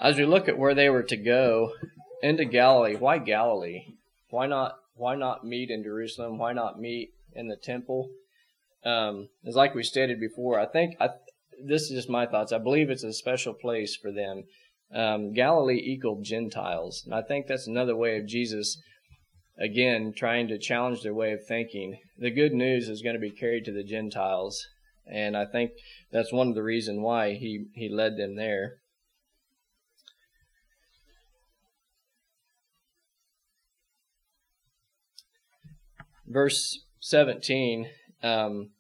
as 0.01 0.17
we 0.17 0.25
look 0.25 0.49
at 0.49 0.59
where 0.59 0.75
they 0.75 0.89
were 0.89 1.03
to 1.03 1.17
go 1.17 1.73
into 2.23 2.45
Galilee, 2.45 2.97
why 2.97 3.19
Galilee? 3.19 3.85
Why 4.31 4.47
not 4.47 4.77
why 4.97 5.17
not 5.17 5.45
meet 5.45 5.71
in 5.71 5.83
Jerusalem? 5.83 6.39
Why 6.39 6.53
not 6.53 6.81
meet 6.81 7.11
in 7.35 7.49
the 7.49 7.57
temple? 7.57 8.11
Um, 8.85 9.29
it's 9.43 9.57
like 9.57 9.75
we 9.75 9.83
stated 9.83 10.21
before. 10.21 10.59
I 10.59 10.67
think 10.67 10.97
I, 11.01 11.11
this 11.67 11.83
is 11.83 11.91
just 11.91 12.11
my 12.11 12.27
thoughts. 12.27 12.53
I 12.53 12.59
believe 12.59 12.91
it's 12.91 13.05
a 13.05 13.13
special 13.13 13.55
place 13.55 13.97
for 13.97 14.13
them. 14.13 14.45
Um, 14.95 15.33
Galilee 15.33 15.81
equaled 15.83 16.25
Gentiles, 16.25 17.03
and 17.05 17.15
I 17.15 17.23
think 17.23 17.47
that's 17.47 17.67
another 17.67 17.97
way 17.97 18.19
of 18.19 18.27
Jesus, 18.27 18.81
again, 19.59 20.13
trying 20.17 20.49
to 20.49 20.59
challenge 20.59 21.03
their 21.03 21.15
way 21.15 21.33
of 21.33 21.45
thinking. 21.47 21.99
The 22.19 22.31
good 22.31 22.53
news 22.53 22.89
is 22.89 23.03
going 23.03 23.15
to 23.15 23.21
be 23.21 23.31
carried 23.31 23.65
to 23.65 23.73
the 23.73 23.83
Gentiles, 23.83 24.65
and 25.11 25.37
I 25.37 25.47
think 25.47 25.73
that's 26.13 26.33
one 26.33 26.49
of 26.49 26.55
the 26.55 26.63
reasons 26.63 27.01
why 27.01 27.35
he 27.35 27.67
he 27.75 27.89
led 27.89 28.17
them 28.17 28.37
there. 28.37 28.75
verse 36.27 36.81
17, 37.01 37.89
um, 38.23 38.71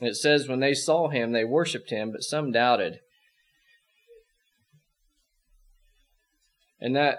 it 0.00 0.16
says, 0.16 0.48
When 0.48 0.60
they 0.60 0.74
saw 0.74 1.08
him, 1.08 1.32
they 1.32 1.44
worshipped 1.44 1.90
him, 1.90 2.12
but 2.12 2.22
some 2.22 2.52
doubted. 2.52 3.00
And 6.80 6.94
that 6.94 7.18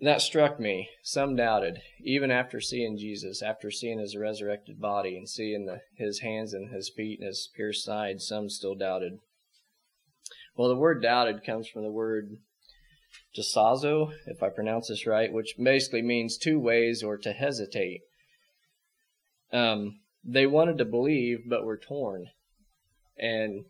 that 0.00 0.22
struck 0.22 0.58
me. 0.58 0.88
Some 1.02 1.36
doubted, 1.36 1.82
even 2.02 2.30
after 2.30 2.60
seeing 2.60 2.96
Jesus, 2.96 3.42
after 3.42 3.70
seeing 3.70 3.98
his 3.98 4.16
resurrected 4.16 4.80
body 4.80 5.16
and 5.16 5.28
seeing 5.28 5.66
the, 5.66 5.80
his 5.94 6.20
hands 6.20 6.54
and 6.54 6.72
his 6.72 6.88
feet 6.88 7.18
and 7.20 7.26
his 7.26 7.50
pierced 7.54 7.84
side, 7.84 8.20
some 8.20 8.48
still 8.48 8.74
doubted. 8.74 9.18
Well, 10.56 10.68
the 10.68 10.76
word 10.76 11.02
doubted 11.02 11.44
comes 11.44 11.68
from 11.68 11.82
the 11.82 11.90
word 11.90 12.38
jasazo, 13.36 14.12
if 14.26 14.42
I 14.42 14.48
pronounce 14.48 14.88
this 14.88 15.06
right, 15.06 15.32
which 15.32 15.54
basically 15.62 16.02
means 16.02 16.38
two 16.38 16.58
ways 16.58 17.02
or 17.02 17.18
to 17.18 17.32
hesitate. 17.32 18.00
Um, 19.52 20.00
they 20.24 20.46
wanted 20.46 20.78
to 20.78 20.84
believe, 20.84 21.48
but 21.48 21.64
were 21.64 21.78
torn. 21.78 22.26
And 23.18 23.64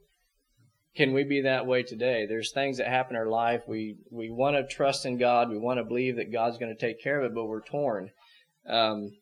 can 0.97 1.13
we 1.13 1.25
be 1.25 1.43
that 1.43 1.67
way 1.67 1.83
today? 1.83 2.27
There's 2.27 2.53
things 2.53 2.79
that 2.79 2.89
happen 2.89 3.17
in 3.17 3.23
our 3.23 3.29
life. 3.29 3.63
We 3.67 3.97
we 4.11 4.31
want 4.31 4.57
to 4.57 4.67
trust 4.67 5.07
in 5.07 5.19
God. 5.19 5.49
We 5.49 5.59
want 5.59 5.79
to 5.79 5.85
believe 5.85 6.17
that 6.17 6.33
God's 6.33 6.59
going 6.59 6.75
to 6.75 6.81
take 6.81 7.03
care 7.03 7.21
of 7.21 7.25
it, 7.31 7.35
but 7.35 7.47
we're 7.47 7.63
torn. 7.63 8.11
Um, 8.69 9.13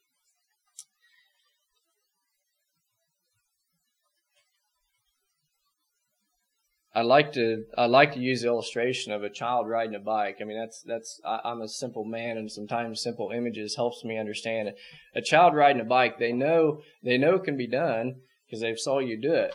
I 6.99 7.03
like 7.03 7.33
to 7.35 7.65
I 7.77 7.87
like 7.87 8.15
to 8.15 8.19
use 8.19 8.43
the 8.43 8.49
illustration 8.49 9.13
of 9.13 9.23
a 9.23 9.31
child 9.31 9.69
riding 9.69 9.95
a 9.95 10.01
bike. 10.01 10.39
I 10.41 10.45
mean 10.45 10.59
that's 10.59 10.83
that's 10.83 11.21
I, 11.25 11.39
I'm 11.45 11.63
a 11.63 11.69
simple 11.69 12.05
man, 12.05 12.37
and 12.37 12.51
sometimes 12.51 13.01
simple 13.01 13.31
images 13.31 13.77
helps 13.77 14.03
me 14.05 14.19
understand. 14.19 14.71
A 15.15 15.23
child 15.23 15.55
riding 15.55 15.81
a 15.81 15.85
bike, 15.85 16.19
they 16.19 16.33
know 16.33 16.81
they 17.05 17.17
know 17.17 17.37
it 17.37 17.45
can 17.45 17.57
be 17.57 17.69
done 17.69 18.17
because 18.45 18.61
they've 18.61 18.81
saw 18.81 18.99
you 18.99 19.17
do 19.17 19.33
it, 19.33 19.55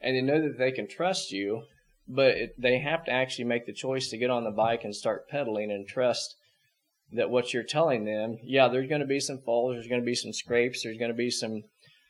and 0.00 0.16
they 0.16 0.20
know 0.20 0.42
that 0.42 0.58
they 0.58 0.72
can 0.72 0.88
trust 0.88 1.30
you. 1.30 1.62
But 2.08 2.32
it, 2.34 2.60
they 2.60 2.80
have 2.80 3.04
to 3.04 3.12
actually 3.12 3.44
make 3.44 3.66
the 3.66 3.72
choice 3.72 4.08
to 4.08 4.18
get 4.18 4.30
on 4.30 4.42
the 4.42 4.50
bike 4.50 4.82
and 4.82 4.96
start 4.96 5.28
pedaling 5.28 5.70
and 5.70 5.86
trust 5.86 6.34
that 7.12 7.30
what 7.30 7.54
you're 7.54 7.62
telling 7.62 8.04
them. 8.04 8.38
Yeah, 8.42 8.66
there's 8.66 8.88
going 8.88 9.00
to 9.00 9.06
be 9.06 9.20
some 9.20 9.38
falls, 9.38 9.76
there's 9.76 9.86
going 9.86 10.00
to 10.00 10.04
be 10.04 10.16
some 10.16 10.32
scrapes, 10.32 10.82
there's 10.82 10.98
going 10.98 11.12
to 11.12 11.16
be 11.16 11.30
some 11.30 11.62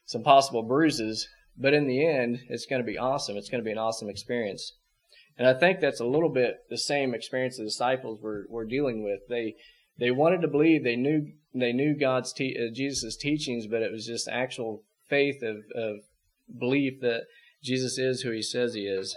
some 0.07 0.23
possible 0.23 0.63
bruises, 0.63 1.29
but 1.57 1.75
in 1.75 1.87
the 1.87 2.07
end, 2.07 2.41
it's 2.49 2.67
going 2.67 2.83
to 2.83 2.87
be 2.87 2.99
awesome. 2.99 3.37
It's 3.37 3.49
going 3.49 3.63
to 3.63 3.65
be 3.65 3.73
an 3.73 3.79
awesome 3.79 4.09
experience. 4.09 4.73
And 5.37 5.49
I 5.49 5.55
think 5.55 5.81
that's 5.81 6.01
a 6.01 6.07
little 6.07 6.29
bit 6.29 6.59
the 6.71 6.79
same 6.79 7.15
experience 7.15 7.57
the 7.57 7.65
disciples 7.65 8.21
were, 8.21 8.47
were 8.49 8.65
dealing 8.65 9.03
with. 9.03 9.21
They 9.29 9.55
they 9.99 10.11
wanted 10.11 10.43
to 10.43 10.49
believe. 10.49 10.83
They 10.83 10.97
knew 10.97 11.33
they 11.55 11.73
knew 11.73 11.95
God's 11.99 12.33
te- 12.33 12.57
uh, 12.57 12.73
Jesus' 12.73 13.17
teachings, 13.17 13.67
but 13.67 13.83
it 13.83 13.93
was 13.93 14.07
just 14.07 14.29
actual 14.29 14.83
faith 15.09 15.43
of, 15.43 15.59
of 15.75 15.99
belief 16.59 17.01
that 17.01 17.23
Jesus 17.63 17.99
is 17.99 18.23
who 18.23 18.31
He 18.31 18.43
says 18.43 18.75
He 18.75 18.87
is. 18.87 19.17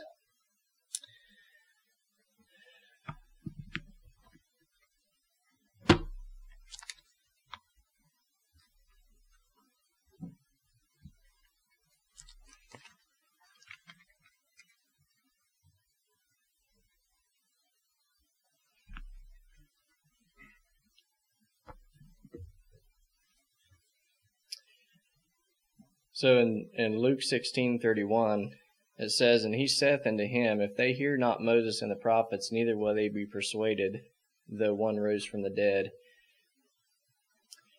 So 26.18 26.40
in, 26.40 26.66
in 26.74 26.98
Luke 26.98 27.22
sixteen 27.22 27.78
thirty 27.78 28.04
one, 28.04 28.54
it 28.98 29.12
says, 29.12 29.44
And 29.44 29.54
he 29.54 29.68
saith 29.68 30.08
unto 30.08 30.26
him, 30.26 30.60
If 30.60 30.76
they 30.76 30.94
hear 30.94 31.16
not 31.16 31.44
Moses 31.44 31.80
and 31.84 31.92
the 31.92 31.96
prophets, 31.96 32.52
neither 32.52 32.76
will 32.76 32.96
they 32.96 33.08
be 33.08 33.28
persuaded, 33.28 34.02
though 34.50 34.74
one 34.74 34.98
rose 34.98 35.26
from 35.26 35.44
the 35.44 35.52
dead. 35.52 35.92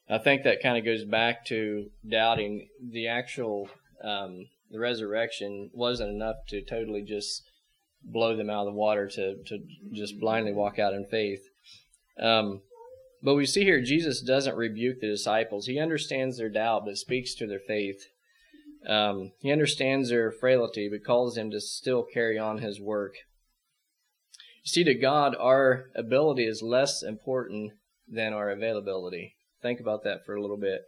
I 0.09 0.19
think 0.19 0.45
that 0.45 0.63
kind 0.63 0.79
of 0.79 0.85
goes 0.85 1.05
back 1.05 1.47
to 1.47 1.91
doubting 2.09 2.69
the 2.81 3.09
actual 3.09 3.71
um, 4.05 4.47
the 4.71 4.79
resurrection 4.79 5.71
wasn't 5.73 6.11
enough 6.11 6.37
to 6.51 6.63
totally 6.63 7.03
just 7.03 7.43
blow 8.05 8.37
them 8.37 8.51
out 8.51 8.69
of 8.69 8.73
the 8.73 8.79
water 8.79 9.09
to 9.09 9.43
to 9.47 9.59
just 9.91 10.21
blindly 10.21 10.53
walk 10.53 10.79
out 10.79 10.95
in 10.95 11.07
faith. 11.07 11.43
Um, 12.21 12.63
but 13.21 13.35
we 13.35 13.47
see 13.47 13.65
here 13.65 13.81
Jesus 13.81 14.21
doesn't 14.21 14.57
rebuke 14.57 15.01
the 15.01 15.09
disciples. 15.09 15.67
He 15.67 15.81
understands 15.81 16.39
their 16.39 16.49
doubt, 16.49 16.85
but 16.85 16.99
speaks 16.99 17.35
to 17.35 17.47
their 17.49 17.59
faith. 17.59 18.07
Um, 18.87 19.33
he 19.41 19.51
understands 19.51 20.09
their 20.09 20.31
frailty, 20.31 20.89
but 20.89 21.05
calls 21.05 21.35
them 21.35 21.51
to 21.51 21.61
still 21.61 22.03
carry 22.03 22.39
on 22.39 22.59
his 22.59 22.81
work. 22.81 23.15
You 24.65 24.71
see, 24.71 24.85
to 24.85 24.95
God, 24.95 25.37
our 25.39 25.87
ability 25.95 26.45
is 26.45 26.63
less 26.63 27.03
important 27.03 27.73
than 28.07 28.33
our 28.33 28.51
availability. 28.51 29.37
Think 29.63 29.81
about 29.81 30.05
that 30.05 30.25
for 30.25 30.35
a 30.35 30.41
little 30.41 30.57
bit. 30.57 30.83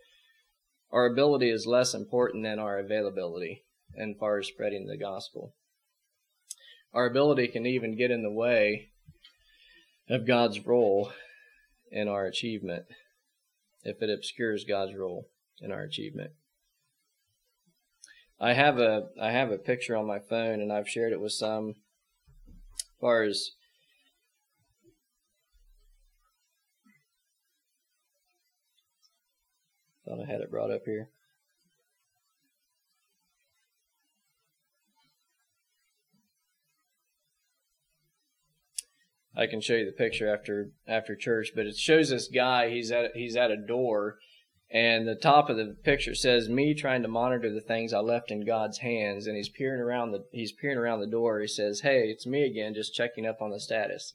Our 0.92 1.06
ability 1.06 1.50
is 1.50 1.66
less 1.66 1.94
important 1.94 2.44
than 2.44 2.58
our 2.58 2.78
availability 2.78 3.64
as 3.98 4.16
far 4.18 4.38
as 4.38 4.48
spreading 4.48 4.86
the 4.86 4.96
gospel. 4.96 5.54
Our 6.92 7.06
ability 7.06 7.48
can 7.48 7.66
even 7.66 7.96
get 7.96 8.10
in 8.10 8.22
the 8.22 8.32
way 8.32 8.90
of 10.08 10.26
God's 10.26 10.66
role 10.66 11.12
in 11.90 12.08
our 12.08 12.26
achievement 12.26 12.86
if 13.84 14.02
it 14.02 14.10
obscures 14.10 14.64
God's 14.64 14.94
role 14.94 15.28
in 15.60 15.70
our 15.70 15.82
achievement. 15.82 16.32
I 18.40 18.54
have 18.54 18.78
a 18.78 19.08
I 19.20 19.32
have 19.32 19.50
a 19.50 19.58
picture 19.58 19.96
on 19.96 20.06
my 20.06 20.18
phone 20.18 20.60
and 20.60 20.72
I've 20.72 20.88
shared 20.88 21.12
it 21.12 21.20
with 21.20 21.32
some 21.32 21.74
as 22.74 22.84
far 22.98 23.22
as 23.22 23.50
thought 30.06 30.22
I 30.26 30.30
had 30.30 30.40
it 30.40 30.50
brought 30.50 30.70
up 30.70 30.82
here. 30.86 31.10
I 39.36 39.46
can 39.46 39.60
show 39.60 39.74
you 39.74 39.84
the 39.84 39.92
picture 39.92 40.32
after 40.32 40.70
after 40.88 41.14
church, 41.14 41.52
but 41.54 41.66
it 41.66 41.76
shows 41.76 42.08
this 42.08 42.28
guy. 42.28 42.70
He's 42.70 42.90
at 42.90 43.14
he's 43.14 43.36
at 43.36 43.50
a 43.50 43.56
door, 43.56 44.16
and 44.72 45.08
the 45.08 45.16
top 45.16 45.50
of 45.50 45.56
the 45.56 45.76
picture 45.82 46.14
says 46.14 46.48
me 46.48 46.74
trying 46.74 47.02
to 47.02 47.08
monitor 47.08 47.52
the 47.52 47.60
things 47.60 47.92
I 47.92 47.98
left 47.98 48.30
in 48.30 48.46
God's 48.46 48.78
hands. 48.78 49.26
And 49.26 49.36
he's 49.36 49.48
peering 49.48 49.80
around 49.80 50.12
the 50.12 50.24
he's 50.32 50.52
peering 50.52 50.78
around 50.78 51.00
the 51.00 51.06
door. 51.06 51.40
He 51.40 51.48
says, 51.48 51.80
"Hey, 51.80 52.08
it's 52.08 52.26
me 52.26 52.44
again, 52.44 52.74
just 52.74 52.94
checking 52.94 53.26
up 53.26 53.42
on 53.42 53.50
the 53.50 53.60
status." 53.60 54.14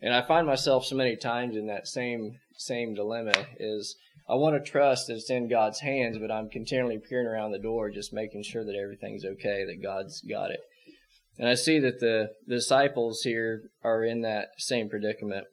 And 0.00 0.14
I 0.14 0.22
find 0.22 0.46
myself 0.46 0.86
so 0.86 0.96
many 0.96 1.14
times 1.14 1.56
in 1.56 1.66
that 1.66 1.86
same 1.86 2.38
same 2.56 2.94
dilemma. 2.94 3.34
Is 3.58 3.96
I 4.28 4.34
want 4.34 4.56
to 4.56 4.70
trust 4.70 5.08
that 5.08 5.16
it's 5.16 5.28
in 5.28 5.48
God's 5.48 5.80
hands, 5.80 6.16
but 6.18 6.30
I'm 6.30 6.48
continually 6.48 6.98
peering 6.98 7.26
around 7.26 7.52
the 7.52 7.58
door, 7.58 7.90
just 7.90 8.12
making 8.12 8.44
sure 8.44 8.64
that 8.64 8.76
everything's 8.76 9.24
okay, 9.24 9.64
that 9.66 9.82
God's 9.82 10.22
got 10.22 10.50
it. 10.50 10.60
And 11.38 11.48
I 11.48 11.54
see 11.54 11.78
that 11.80 12.00
the, 12.00 12.30
the 12.46 12.56
disciples 12.56 13.22
here 13.22 13.70
are 13.82 14.04
in 14.04 14.20
that 14.22 14.50
same 14.58 14.88
predicament. 14.88 15.46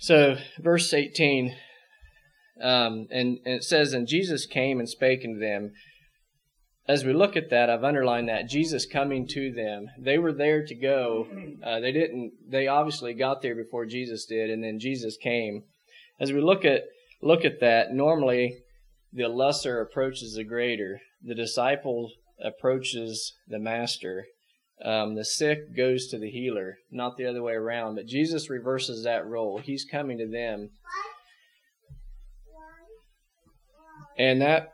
So, 0.00 0.38
verse 0.58 0.94
18, 0.94 1.54
um, 2.62 3.06
and, 3.10 3.38
and 3.44 3.56
it 3.56 3.64
says, 3.64 3.92
And 3.92 4.08
Jesus 4.08 4.46
came 4.46 4.78
and 4.78 4.88
spake 4.88 5.20
unto 5.22 5.38
them. 5.38 5.72
As 6.88 7.04
we 7.04 7.12
look 7.12 7.36
at 7.36 7.50
that, 7.50 7.68
I've 7.68 7.84
underlined 7.84 8.30
that 8.30 8.48
Jesus 8.48 8.86
coming 8.86 9.28
to 9.28 9.52
them. 9.52 9.88
They 9.98 10.16
were 10.16 10.32
there 10.32 10.64
to 10.64 10.74
go. 10.74 11.28
Uh, 11.62 11.80
they 11.80 11.92
didn't. 11.92 12.32
They 12.48 12.66
obviously 12.66 13.12
got 13.12 13.42
there 13.42 13.54
before 13.54 13.84
Jesus 13.84 14.24
did, 14.24 14.48
and 14.48 14.64
then 14.64 14.78
Jesus 14.78 15.18
came. 15.18 15.64
As 16.18 16.32
we 16.32 16.40
look 16.40 16.64
at 16.64 16.84
look 17.20 17.44
at 17.44 17.60
that, 17.60 17.92
normally 17.92 18.56
the 19.12 19.28
lesser 19.28 19.82
approaches 19.82 20.32
the 20.34 20.44
greater. 20.44 21.02
The 21.22 21.34
disciple 21.34 22.10
approaches 22.42 23.34
the 23.46 23.58
master, 23.58 24.24
um, 24.84 25.14
the 25.14 25.24
sick 25.24 25.76
goes 25.76 26.06
to 26.08 26.18
the 26.18 26.30
healer, 26.30 26.78
not 26.90 27.16
the 27.16 27.26
other 27.26 27.42
way 27.42 27.52
around. 27.52 27.96
But 27.96 28.06
Jesus 28.06 28.48
reverses 28.48 29.04
that 29.04 29.26
role. 29.26 29.58
He's 29.58 29.84
coming 29.84 30.18
to 30.18 30.26
them. 30.26 30.70
And 34.18 34.40
that 34.40 34.68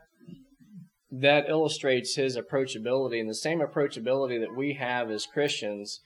that 1.09 1.49
illustrates 1.49 2.15
his 2.15 2.37
approachability 2.37 3.19
and 3.19 3.29
the 3.29 3.35
same 3.35 3.59
approachability 3.59 4.39
that 4.39 4.55
we 4.55 4.73
have 4.73 5.09
as 5.09 5.25
Christians. 5.25 6.01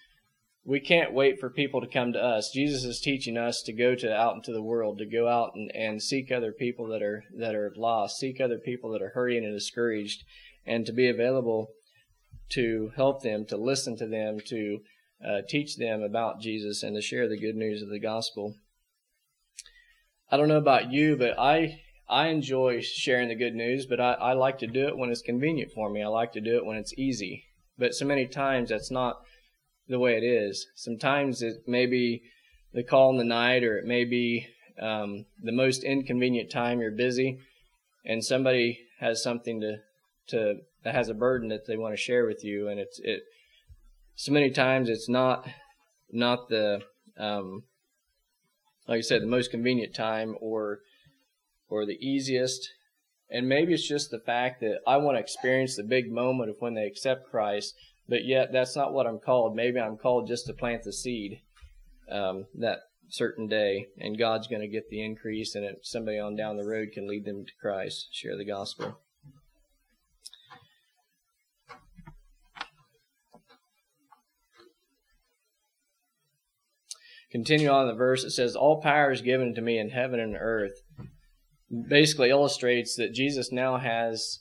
We 0.63 0.79
can't 0.79 1.11
wait 1.11 1.39
for 1.39 1.49
people 1.49 1.81
to 1.81 1.87
come 1.87 2.13
to 2.13 2.23
us. 2.23 2.51
Jesus 2.53 2.83
is 2.83 2.99
teaching 2.99 3.35
us 3.35 3.63
to 3.63 3.73
go 3.73 3.95
to 3.95 4.13
out 4.15 4.35
into 4.35 4.53
the 4.53 4.61
world, 4.61 4.99
to 4.99 5.07
go 5.07 5.27
out 5.27 5.53
and, 5.55 5.71
and 5.75 6.01
seek 6.01 6.31
other 6.31 6.51
people 6.51 6.87
that 6.89 7.01
are 7.01 7.23
that 7.35 7.55
are 7.55 7.73
lost, 7.75 8.19
seek 8.19 8.39
other 8.39 8.59
people 8.59 8.91
that 8.91 9.01
are 9.01 9.09
hurting 9.09 9.43
and 9.43 9.55
discouraged, 9.55 10.23
and 10.65 10.85
to 10.85 10.93
be 10.93 11.09
available 11.09 11.71
to 12.51 12.91
help 12.95 13.21
them, 13.21 13.45
to 13.45 13.57
listen 13.57 13.97
to 13.97 14.07
them, 14.07 14.39
to 14.47 14.79
uh, 15.25 15.41
teach 15.47 15.77
them 15.77 16.01
about 16.01 16.41
Jesus, 16.41 16.83
and 16.83 16.95
to 16.95 17.01
share 17.01 17.27
the 17.27 17.39
good 17.39 17.55
news 17.55 17.81
of 17.81 17.89
the 17.89 17.99
gospel. 17.99 18.55
I 20.29 20.37
don't 20.37 20.47
know 20.47 20.57
about 20.57 20.91
you, 20.91 21.17
but 21.17 21.37
I 21.37 21.81
I 22.07 22.27
enjoy 22.27 22.81
sharing 22.81 23.29
the 23.29 23.35
good 23.35 23.55
news, 23.55 23.85
but 23.85 24.01
I, 24.01 24.13
I 24.13 24.33
like 24.33 24.59
to 24.59 24.67
do 24.67 24.87
it 24.87 24.97
when 24.97 25.11
it's 25.11 25.21
convenient 25.21 25.71
for 25.71 25.89
me. 25.89 26.03
I 26.03 26.07
like 26.07 26.33
to 26.33 26.41
do 26.41 26.57
it 26.57 26.65
when 26.65 26.77
it's 26.77 26.93
easy. 26.97 27.45
But 27.77 27.93
so 27.93 28.05
many 28.05 28.27
times 28.27 28.69
that's 28.69 28.91
not 28.91 29.21
the 29.87 29.97
way 29.99 30.17
it 30.17 30.23
is. 30.23 30.67
Sometimes 30.75 31.41
it 31.41 31.63
may 31.67 31.85
be 31.85 32.21
the 32.73 32.83
call 32.83 33.11
in 33.11 33.17
the 33.17 33.23
night, 33.23 33.63
or 33.63 33.77
it 33.77 33.85
may 33.85 34.03
be 34.03 34.47
um, 34.81 35.25
the 35.41 35.53
most 35.53 35.83
inconvenient 35.83 36.51
time 36.51 36.81
you're 36.81 36.91
busy, 36.91 37.39
and 38.05 38.23
somebody 38.23 38.79
has 38.99 39.23
something 39.23 39.61
to 39.61 39.77
to 40.31 40.55
that 40.83 40.95
has 40.95 41.09
a 41.09 41.13
burden 41.13 41.49
that 41.49 41.67
they 41.67 41.77
want 41.77 41.93
to 41.93 42.01
share 42.01 42.25
with 42.25 42.43
you, 42.43 42.67
and 42.67 42.79
it's 42.79 42.99
it. 43.03 43.21
So 44.15 44.31
many 44.31 44.51
times 44.51 44.89
it's 44.89 45.09
not 45.09 45.47
not 46.11 46.49
the 46.49 46.81
um, 47.17 47.63
like 48.87 48.97
I 48.97 49.01
said 49.01 49.21
the 49.21 49.27
most 49.27 49.51
convenient 49.51 49.95
time 49.95 50.35
or 50.41 50.79
or 51.69 51.85
the 51.85 52.05
easiest, 52.05 52.69
and 53.29 53.47
maybe 53.47 53.73
it's 53.73 53.87
just 53.87 54.11
the 54.11 54.19
fact 54.19 54.59
that 54.61 54.79
I 54.85 54.97
want 54.97 55.15
to 55.15 55.21
experience 55.21 55.75
the 55.75 55.83
big 55.83 56.11
moment 56.11 56.49
of 56.49 56.57
when 56.59 56.73
they 56.73 56.85
accept 56.85 57.29
Christ, 57.29 57.75
but 58.09 58.25
yet 58.25 58.51
that's 58.51 58.75
not 58.75 58.93
what 58.93 59.07
I'm 59.07 59.19
called. 59.19 59.55
Maybe 59.55 59.79
I'm 59.79 59.97
called 59.97 60.27
just 60.27 60.47
to 60.47 60.53
plant 60.53 60.83
the 60.83 60.91
seed 60.91 61.39
um, 62.11 62.47
that 62.55 62.79
certain 63.07 63.47
day, 63.47 63.87
and 63.97 64.17
God's 64.17 64.47
going 64.47 64.61
to 64.61 64.67
get 64.67 64.89
the 64.89 65.03
increase, 65.03 65.55
and 65.55 65.77
somebody 65.81 66.19
on 66.19 66.35
down 66.35 66.57
the 66.57 66.67
road 66.67 66.89
can 66.93 67.07
lead 67.07 67.25
them 67.25 67.45
to 67.45 67.51
Christ, 67.61 68.09
share 68.11 68.37
the 68.37 68.45
gospel. 68.45 68.99
Continue 77.31 77.69
on 77.69 77.87
the 77.87 77.93
verse, 77.93 78.23
it 78.23 78.31
says, 78.31 78.55
All 78.55 78.81
power 78.81 79.11
is 79.11 79.21
given 79.21 79.55
to 79.55 79.61
me 79.61 79.77
in 79.77 79.89
heaven 79.89 80.19
and 80.19 80.35
earth. 80.39 80.73
Basically 81.87 82.29
illustrates 82.29 82.95
that 82.95 83.13
Jesus 83.13 83.51
now 83.51 83.77
has 83.77 84.39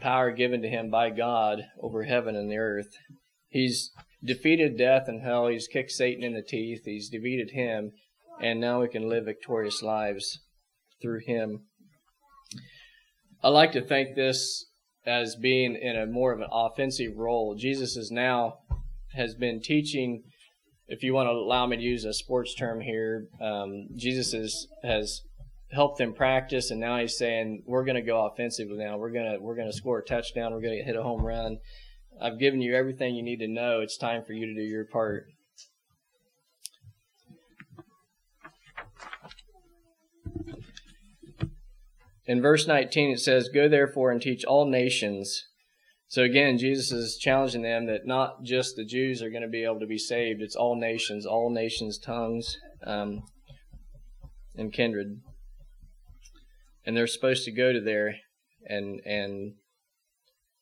power 0.00 0.30
given 0.30 0.62
to 0.62 0.68
him 0.68 0.90
by 0.90 1.10
God 1.10 1.62
over 1.80 2.04
heaven 2.04 2.36
and 2.36 2.50
the 2.50 2.58
earth. 2.58 2.88
He's 3.48 3.90
defeated 4.22 4.76
death 4.76 5.04
and 5.08 5.22
hell. 5.22 5.48
He's 5.48 5.66
kicked 5.66 5.90
Satan 5.90 6.22
in 6.22 6.34
the 6.34 6.42
teeth. 6.42 6.82
He's 6.84 7.08
defeated 7.08 7.50
him. 7.52 7.92
And 8.42 8.60
now 8.60 8.80
we 8.80 8.88
can 8.88 9.08
live 9.08 9.24
victorious 9.24 9.82
lives 9.82 10.38
through 11.02 11.20
him. 11.26 11.64
I 13.42 13.48
like 13.48 13.72
to 13.72 13.82
think 13.82 14.14
this 14.14 14.66
as 15.06 15.36
being 15.36 15.76
in 15.76 15.96
a 15.96 16.06
more 16.06 16.32
of 16.32 16.40
an 16.40 16.48
offensive 16.52 17.16
role. 17.16 17.54
Jesus 17.58 17.96
is 17.96 18.10
now 18.10 18.58
has 19.14 19.34
been 19.34 19.60
teaching. 19.60 20.22
If 20.90 21.04
you 21.04 21.14
want 21.14 21.28
to 21.28 21.30
allow 21.30 21.66
me 21.66 21.76
to 21.76 21.82
use 21.82 22.04
a 22.04 22.12
sports 22.12 22.54
term 22.54 22.80
here, 22.80 23.28
um, 23.40 23.86
Jesus 23.94 24.34
is, 24.34 24.66
has 24.82 25.22
helped 25.70 25.98
them 25.98 26.12
practice, 26.12 26.72
and 26.72 26.80
now 26.80 26.98
he's 26.98 27.16
saying 27.16 27.62
we're 27.64 27.84
going 27.84 27.94
to 27.94 28.02
go 28.02 28.26
offensively 28.26 28.76
now. 28.76 28.98
We're 28.98 29.12
gonna 29.12 29.36
we're 29.40 29.54
gonna 29.54 29.72
score 29.72 30.00
a 30.00 30.04
touchdown. 30.04 30.52
We're 30.52 30.60
going 30.60 30.78
to 30.78 30.84
hit 30.84 30.96
a 30.96 31.02
home 31.02 31.24
run. 31.24 31.58
I've 32.20 32.40
given 32.40 32.60
you 32.60 32.74
everything 32.74 33.14
you 33.14 33.22
need 33.22 33.38
to 33.38 33.48
know. 33.48 33.80
It's 33.80 33.96
time 33.96 34.24
for 34.24 34.32
you 34.32 34.46
to 34.46 34.54
do 34.54 34.62
your 34.62 34.84
part. 34.84 35.28
In 42.26 42.42
verse 42.42 42.66
19, 42.66 43.10
it 43.10 43.20
says, 43.20 43.48
Go 43.48 43.68
therefore 43.68 44.10
and 44.10 44.20
teach 44.20 44.44
all 44.44 44.66
nations. 44.66 45.46
So 46.10 46.24
again, 46.24 46.58
Jesus 46.58 46.90
is 46.90 47.16
challenging 47.16 47.62
them 47.62 47.86
that 47.86 48.04
not 48.04 48.42
just 48.42 48.74
the 48.74 48.84
Jews 48.84 49.22
are 49.22 49.30
going 49.30 49.44
to 49.44 49.48
be 49.48 49.62
able 49.62 49.78
to 49.78 49.86
be 49.86 49.96
saved, 49.96 50.42
it's 50.42 50.56
all 50.56 50.74
nations, 50.74 51.24
all 51.24 51.50
nations, 51.50 51.98
tongues, 51.98 52.58
um, 52.84 53.22
and 54.56 54.72
kindred. 54.72 55.20
And 56.84 56.96
they're 56.96 57.06
supposed 57.06 57.44
to 57.44 57.52
go 57.52 57.72
to 57.72 57.80
there 57.80 58.16
and, 58.66 58.98
and 59.06 59.52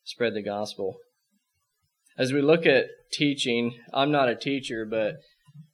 spread 0.03 0.35
the 0.35 0.43
gospel. 0.43 0.97
As 2.15 2.31
we 2.31 2.43
look 2.43 2.67
at 2.67 2.85
teaching, 3.11 3.73
I'm 3.91 4.11
not 4.11 4.29
a 4.29 4.35
teacher, 4.35 4.85
but 4.85 5.15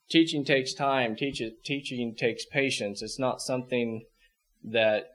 teaching 0.10 0.46
takes 0.46 0.74
time. 0.74 1.18
Teach, 1.18 1.42
teaching 1.66 2.16
takes 2.18 2.46
patience. 2.46 3.02
It's 3.02 3.20
not 3.20 3.42
something 3.42 4.06
that 4.64 5.15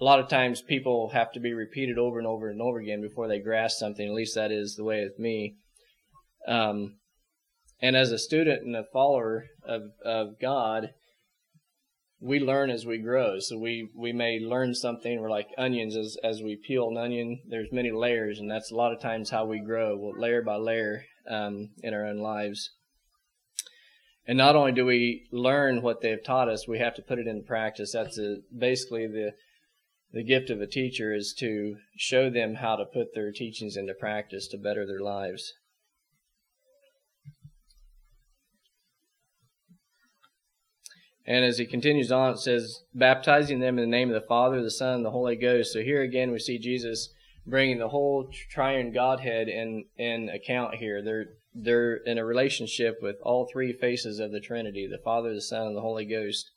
a 0.00 0.04
lot 0.04 0.20
of 0.20 0.28
times 0.28 0.62
people 0.62 1.10
have 1.10 1.32
to 1.32 1.40
be 1.40 1.52
repeated 1.52 1.98
over 1.98 2.18
and 2.18 2.26
over 2.26 2.48
and 2.48 2.62
over 2.62 2.78
again 2.78 3.00
before 3.00 3.28
they 3.28 3.40
grasp 3.40 3.78
something. 3.78 4.06
At 4.06 4.14
least 4.14 4.34
that 4.36 4.52
is 4.52 4.76
the 4.76 4.84
way 4.84 5.02
with 5.02 5.18
me. 5.18 5.56
Um, 6.46 6.96
and 7.80 7.96
as 7.96 8.12
a 8.12 8.18
student 8.18 8.64
and 8.64 8.76
a 8.76 8.84
follower 8.92 9.46
of, 9.64 9.82
of 10.04 10.40
God, 10.40 10.90
we 12.20 12.40
learn 12.40 12.70
as 12.70 12.84
we 12.84 12.98
grow. 12.98 13.38
So 13.38 13.58
we, 13.58 13.88
we 13.96 14.12
may 14.12 14.40
learn 14.40 14.74
something. 14.74 15.20
We're 15.20 15.30
like 15.30 15.48
onions. 15.56 15.96
As, 15.96 16.16
as 16.22 16.42
we 16.42 16.56
peel 16.56 16.88
an 16.88 16.96
onion, 16.96 17.40
there's 17.48 17.72
many 17.72 17.92
layers, 17.92 18.40
and 18.40 18.50
that's 18.50 18.72
a 18.72 18.76
lot 18.76 18.92
of 18.92 19.00
times 19.00 19.30
how 19.30 19.44
we 19.46 19.60
grow, 19.60 19.96
well, 19.96 20.18
layer 20.18 20.42
by 20.42 20.56
layer 20.56 21.04
um, 21.28 21.70
in 21.82 21.94
our 21.94 22.06
own 22.06 22.18
lives. 22.18 22.70
And 24.26 24.36
not 24.36 24.56
only 24.56 24.72
do 24.72 24.84
we 24.84 25.26
learn 25.32 25.80
what 25.80 26.02
they've 26.02 26.22
taught 26.22 26.48
us, 26.48 26.68
we 26.68 26.80
have 26.80 26.94
to 26.96 27.02
put 27.02 27.18
it 27.18 27.26
into 27.26 27.42
practice. 27.42 27.92
That's 27.92 28.18
a, 28.18 28.38
basically 28.56 29.06
the 29.06 29.32
the 30.12 30.24
gift 30.24 30.50
of 30.50 30.60
a 30.60 30.66
teacher 30.66 31.14
is 31.14 31.34
to 31.38 31.76
show 31.96 32.30
them 32.30 32.56
how 32.56 32.76
to 32.76 32.84
put 32.84 33.14
their 33.14 33.30
teachings 33.30 33.76
into 33.76 33.94
practice 33.94 34.48
to 34.48 34.56
better 34.56 34.86
their 34.86 35.00
lives. 35.00 35.52
And 41.26 41.44
as 41.44 41.58
he 41.58 41.66
continues 41.66 42.10
on, 42.10 42.32
it 42.32 42.38
says, 42.38 42.84
baptizing 42.94 43.60
them 43.60 43.78
in 43.78 43.84
the 43.84 43.96
name 43.96 44.08
of 44.08 44.14
the 44.14 44.26
Father, 44.26 44.62
the 44.62 44.70
Son, 44.70 44.94
and 44.94 45.04
the 45.04 45.10
Holy 45.10 45.36
Ghost. 45.36 45.74
So 45.74 45.82
here 45.82 46.00
again, 46.00 46.32
we 46.32 46.38
see 46.38 46.58
Jesus 46.58 47.12
bringing 47.46 47.78
the 47.78 47.88
whole 47.88 48.30
triune 48.50 48.92
Godhead 48.92 49.46
in 49.48 49.84
in 49.98 50.30
account 50.30 50.76
here. 50.76 51.02
They're 51.02 51.26
they're 51.54 51.96
in 51.96 52.16
a 52.16 52.24
relationship 52.24 52.98
with 53.02 53.16
all 53.22 53.46
three 53.52 53.74
faces 53.74 54.20
of 54.20 54.32
the 54.32 54.40
Trinity: 54.40 54.88
the 54.90 55.02
Father, 55.04 55.34
the 55.34 55.42
Son, 55.42 55.66
and 55.66 55.76
the 55.76 55.82
Holy 55.82 56.06
Ghost. 56.06 56.50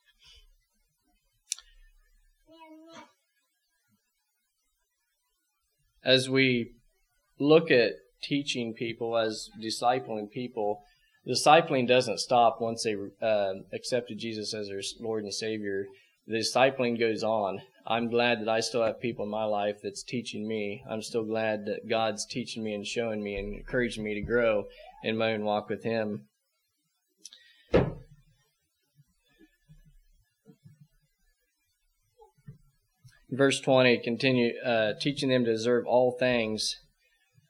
As 6.03 6.29
we 6.29 6.73
look 7.39 7.71
at 7.71 7.93
teaching 8.21 8.73
people, 8.73 9.17
as 9.17 9.49
discipling 9.61 10.29
people, 10.29 10.83
discipling 11.27 11.87
doesn't 11.87 12.19
stop 12.19 12.59
once 12.61 12.83
they 12.83 12.95
uh, 13.21 13.53
accepted 13.73 14.17
Jesus 14.19 14.53
as 14.53 14.67
their 14.67 14.81
Lord 14.99 15.23
and 15.23 15.33
Savior. 15.33 15.87
The 16.27 16.37
discipling 16.37 16.99
goes 16.99 17.23
on. 17.23 17.61
I'm 17.85 18.09
glad 18.09 18.41
that 18.41 18.49
I 18.49 18.59
still 18.59 18.83
have 18.83 19.01
people 19.01 19.25
in 19.25 19.31
my 19.31 19.43
life 19.45 19.77
that's 19.81 20.03
teaching 20.03 20.47
me. 20.47 20.83
I'm 20.89 21.01
still 21.01 21.23
glad 21.23 21.65
that 21.65 21.89
God's 21.89 22.25
teaching 22.25 22.63
me 22.63 22.75
and 22.75 22.85
showing 22.85 23.23
me 23.23 23.35
and 23.35 23.55
encouraging 23.55 24.03
me 24.03 24.13
to 24.13 24.21
grow 24.21 24.65
in 25.03 25.17
my 25.17 25.33
own 25.33 25.43
walk 25.43 25.67
with 25.67 25.83
Him. 25.83 26.27
Verse 33.31 33.59
20 33.59 33.99
continue 34.03 34.51
uh, 34.63 34.93
teaching 34.99 35.29
them 35.29 35.45
to 35.45 35.51
observe 35.51 35.85
all 35.87 36.15
things. 36.19 36.75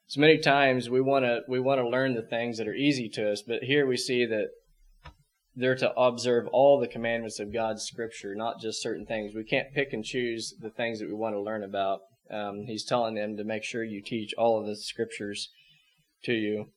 So 0.08 0.22
many 0.22 0.38
times 0.38 0.90
we 0.90 1.02
want 1.02 1.26
to 1.26 1.42
we 1.48 1.60
want 1.60 1.80
to 1.80 1.88
learn 1.88 2.16
the 2.16 2.22
things 2.22 2.58
that 2.58 2.68
are 2.68 2.74
easy 2.74 3.10
to 3.14 3.32
us 3.32 3.42
but 3.42 3.64
here 3.64 3.88
we 3.88 3.98
see 3.98 4.26
that 4.26 4.48
they're 5.56 5.76
to 5.76 5.94
observe 5.94 6.48
all 6.52 6.80
the 6.80 6.88
commandments 6.88 7.40
of 7.40 7.54
god's 7.54 7.84
scripture 7.84 8.36
not 8.36 8.60
just 8.60 8.82
certain 8.82 9.06
things. 9.06 9.34
We 9.34 9.44
can't 9.44 9.74
pick 9.74 9.94
and 9.94 10.04
choose 10.04 10.54
the 10.60 10.70
things 10.70 11.00
that 11.00 11.08
we 11.08 11.14
want 11.14 11.36
to 11.36 11.42
learn 11.42 11.64
about. 11.64 12.02
Um, 12.30 12.64
he's 12.68 12.86
telling 12.86 13.16
them 13.16 13.38
to 13.38 13.44
make 13.44 13.64
sure 13.64 13.84
you 13.84 14.02
teach 14.02 14.34
all 14.38 14.60
of 14.60 14.66
the 14.66 14.76
scriptures 14.76 15.50
to 16.24 16.34
you. 16.34 16.68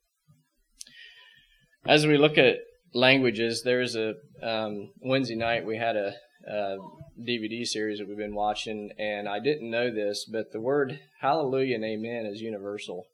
As 1.86 2.06
we 2.06 2.16
look 2.16 2.38
at 2.38 2.58
languages 2.94 3.62
there's 3.64 3.96
a 3.96 4.14
um, 4.40 4.92
wednesday 5.02 5.34
night 5.34 5.66
we 5.66 5.76
had 5.76 5.96
a 5.96 6.14
uh, 6.48 6.76
DVD 7.20 7.66
series 7.66 7.98
that 7.98 8.08
we've 8.08 8.16
been 8.16 8.34
watching, 8.34 8.90
and 8.98 9.28
I 9.28 9.38
didn't 9.38 9.70
know 9.70 9.92
this, 9.92 10.24
but 10.24 10.52
the 10.52 10.60
word 10.60 11.00
hallelujah 11.20 11.76
and 11.76 11.84
amen 11.84 12.26
is 12.26 12.40
universal. 12.40 13.06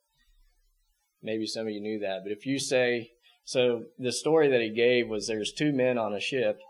Maybe 1.23 1.47
some 1.47 1.67
of 1.67 1.73
you 1.73 1.81
knew 1.81 1.99
that, 2.01 2.23
but 2.25 2.33
if 2.33 2.47
you 2.47 2.59
say, 2.59 3.11
so 3.45 3.85
the 3.99 4.13
story 4.13 4.49
that 4.49 4.61
he 4.61 4.71
gave 4.71 5.09
was 5.09 5.27
there's 5.27 5.53
two 5.53 5.73
men 5.73 5.99
on 5.99 6.15
a 6.15 6.21
ship, 6.21 6.61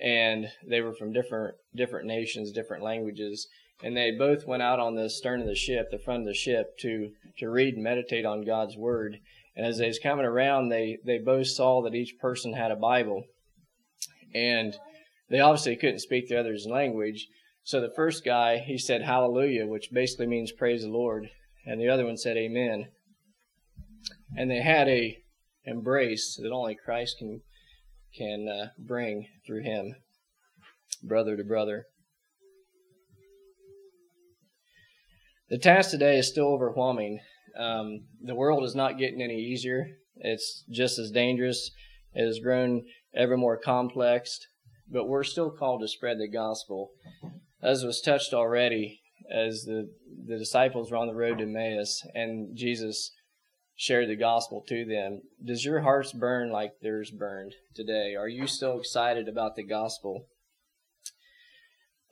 and 0.00 0.46
they 0.66 0.80
were 0.80 0.94
from 0.94 1.12
different 1.12 1.56
different 1.74 2.06
nations, 2.06 2.52
different 2.52 2.82
languages, 2.82 3.48
and 3.82 3.96
they 3.96 4.12
both 4.12 4.46
went 4.46 4.62
out 4.62 4.78
on 4.78 4.94
the 4.94 5.10
stern 5.10 5.40
of 5.40 5.46
the 5.46 5.54
ship, 5.54 5.90
the 5.90 5.98
front 5.98 6.20
of 6.20 6.26
the 6.26 6.34
ship, 6.34 6.78
to 6.78 7.10
to 7.38 7.50
read 7.50 7.74
and 7.74 7.84
meditate 7.84 8.24
on 8.24 8.44
God's 8.44 8.76
word. 8.76 9.18
And 9.56 9.66
as 9.66 9.78
they 9.78 9.88
was 9.88 9.98
coming 9.98 10.24
around, 10.24 10.68
they 10.68 10.98
they 11.04 11.18
both 11.18 11.48
saw 11.48 11.82
that 11.82 11.94
each 11.94 12.18
person 12.18 12.52
had 12.52 12.70
a 12.70 12.76
Bible, 12.76 13.24
and 14.34 14.74
they 15.30 15.38
obviously 15.38 15.76
couldn't 15.76 16.00
speak 16.00 16.28
the 16.28 16.38
other's 16.38 16.66
language. 16.68 17.28
So 17.62 17.80
the 17.80 17.92
first 17.94 18.24
guy, 18.24 18.58
he 18.58 18.76
said 18.76 19.02
hallelujah, 19.02 19.66
which 19.66 19.90
basically 19.92 20.26
means 20.26 20.50
praise 20.50 20.82
the 20.82 20.88
Lord. 20.88 21.28
And 21.64 21.80
the 21.80 21.88
other 21.88 22.04
one 22.04 22.16
said 22.16 22.36
amen. 22.36 22.88
And 24.36 24.50
they 24.50 24.60
had 24.60 24.88
a 24.88 25.18
embrace 25.64 26.38
that 26.42 26.50
only 26.50 26.74
Christ 26.74 27.16
can 27.18 27.42
can 28.16 28.48
uh, 28.48 28.70
bring 28.76 29.28
through 29.46 29.62
him, 29.62 29.94
brother 31.02 31.36
to 31.36 31.44
brother. 31.44 31.84
The 35.48 35.58
task 35.58 35.90
today 35.90 36.18
is 36.18 36.28
still 36.28 36.48
overwhelming. 36.48 37.20
Um, 37.56 38.06
the 38.20 38.34
world 38.34 38.64
is 38.64 38.74
not 38.74 38.98
getting 38.98 39.22
any 39.22 39.36
easier. 39.36 39.86
It's 40.16 40.64
just 40.70 40.98
as 40.98 41.12
dangerous. 41.12 41.70
It 42.14 42.26
has 42.26 42.40
grown 42.40 42.82
ever 43.14 43.36
more 43.36 43.56
complex 43.56 44.40
but 44.90 45.08
we're 45.08 45.24
still 45.24 45.50
called 45.50 45.80
to 45.80 45.88
spread 45.88 46.18
the 46.18 46.28
gospel. 46.28 46.90
As 47.62 47.84
was 47.84 48.00
touched 48.00 48.32
already, 48.32 49.00
as 49.30 49.62
the, 49.62 49.90
the 50.26 50.38
disciples 50.38 50.90
were 50.90 50.96
on 50.96 51.06
the 51.06 51.14
road 51.14 51.38
to 51.38 51.44
Emmaus 51.44 52.02
and 52.14 52.56
Jesus 52.56 53.12
shared 53.76 54.08
the 54.08 54.16
gospel 54.16 54.62
to 54.68 54.84
them, 54.84 55.22
does 55.44 55.64
your 55.64 55.80
hearts 55.80 56.12
burn 56.12 56.50
like 56.50 56.72
theirs 56.82 57.10
burned 57.10 57.54
today? 57.74 58.14
Are 58.14 58.28
you 58.28 58.46
still 58.46 58.78
excited 58.78 59.28
about 59.28 59.56
the 59.56 59.62
gospel? 59.62 60.26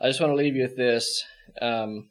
I 0.01 0.09
just 0.09 0.21
want 0.21 0.31
to 0.31 0.37
leave 0.37 0.55
you 0.55 0.63
with 0.63 0.77
this. 0.77 1.25
Um, 1.61 2.11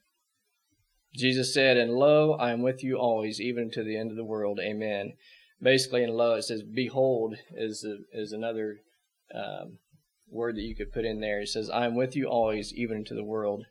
Jesus 1.15 1.53
said, 1.53 1.77
And 1.77 1.93
lo, 1.93 2.33
I 2.33 2.51
am 2.51 2.61
with 2.61 2.83
you 2.83 2.97
always, 2.97 3.39
even 3.39 3.71
to 3.71 3.83
the 3.83 3.97
end 3.97 4.11
of 4.11 4.17
the 4.17 4.25
world. 4.25 4.59
Amen. 4.61 5.13
Basically, 5.61 6.03
in 6.03 6.11
lo, 6.11 6.35
it 6.35 6.43
says, 6.43 6.61
Behold, 6.61 7.37
is, 7.55 7.83
a, 7.83 7.97
is 8.11 8.33
another 8.33 8.77
um, 9.33 9.79
word 10.29 10.55
that 10.55 10.61
you 10.63 10.75
could 10.75 10.91
put 10.91 11.05
in 11.05 11.19
there. 11.19 11.39
He 11.39 11.45
says, 11.45 11.69
I 11.69 11.85
am 11.85 11.95
with 11.95 12.15
you 12.15 12.27
always, 12.27 12.73
even 12.73 13.05
to 13.05 13.13
the 13.13 13.23
world, 13.23 13.65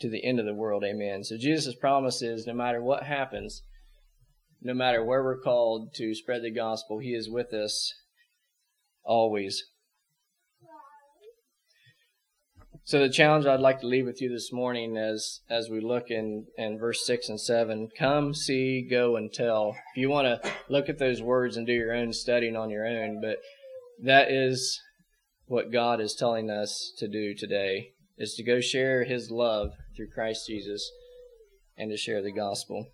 to 0.00 0.08
the 0.08 0.24
end 0.24 0.38
of 0.38 0.46
the 0.46 0.54
world. 0.54 0.84
Amen. 0.84 1.24
So 1.24 1.36
Jesus' 1.36 1.74
promise 1.74 2.22
is 2.22 2.46
no 2.46 2.54
matter 2.54 2.82
what 2.82 3.02
happens, 3.04 3.62
no 4.62 4.74
matter 4.74 5.04
where 5.04 5.22
we're 5.22 5.40
called 5.40 5.94
to 5.94 6.14
spread 6.14 6.42
the 6.42 6.50
gospel, 6.50 6.98
He 6.98 7.14
is 7.14 7.28
with 7.28 7.52
us 7.52 7.92
always. 9.04 9.64
So 12.84 13.00
the 13.00 13.08
challenge 13.08 13.46
I'd 13.46 13.58
like 13.58 13.80
to 13.80 13.86
leave 13.88 14.06
with 14.06 14.22
you 14.22 14.28
this 14.28 14.52
morning 14.52 14.96
as 14.96 15.40
as 15.50 15.68
we 15.68 15.80
look 15.80 16.08
in, 16.08 16.46
in 16.56 16.78
verse 16.78 17.04
six 17.04 17.28
and 17.28 17.40
seven, 17.40 17.88
come, 17.98 18.32
see, 18.32 18.86
go 18.88 19.16
and 19.16 19.32
tell. 19.32 19.74
If 19.94 20.00
you 20.00 20.08
want 20.08 20.42
to 20.42 20.52
look 20.68 20.88
at 20.88 21.00
those 21.00 21.20
words 21.20 21.56
and 21.56 21.66
do 21.66 21.72
your 21.72 21.92
own 21.92 22.12
studying 22.12 22.54
on 22.54 22.70
your 22.70 22.86
own, 22.86 23.20
but 23.20 23.38
that 24.04 24.30
is 24.30 24.80
what 25.46 25.72
God 25.72 26.00
is 26.00 26.14
telling 26.14 26.50
us 26.50 26.92
to 26.98 27.06
do 27.06 27.34
today 27.34 27.92
is 28.18 28.34
to 28.34 28.42
go 28.42 28.60
share 28.60 29.04
his 29.04 29.30
love 29.30 29.72
through 29.96 30.10
Christ 30.10 30.46
Jesus 30.46 30.90
and 31.76 31.90
to 31.90 31.96
share 31.96 32.22
the 32.22 32.32
gospel. 32.32 32.88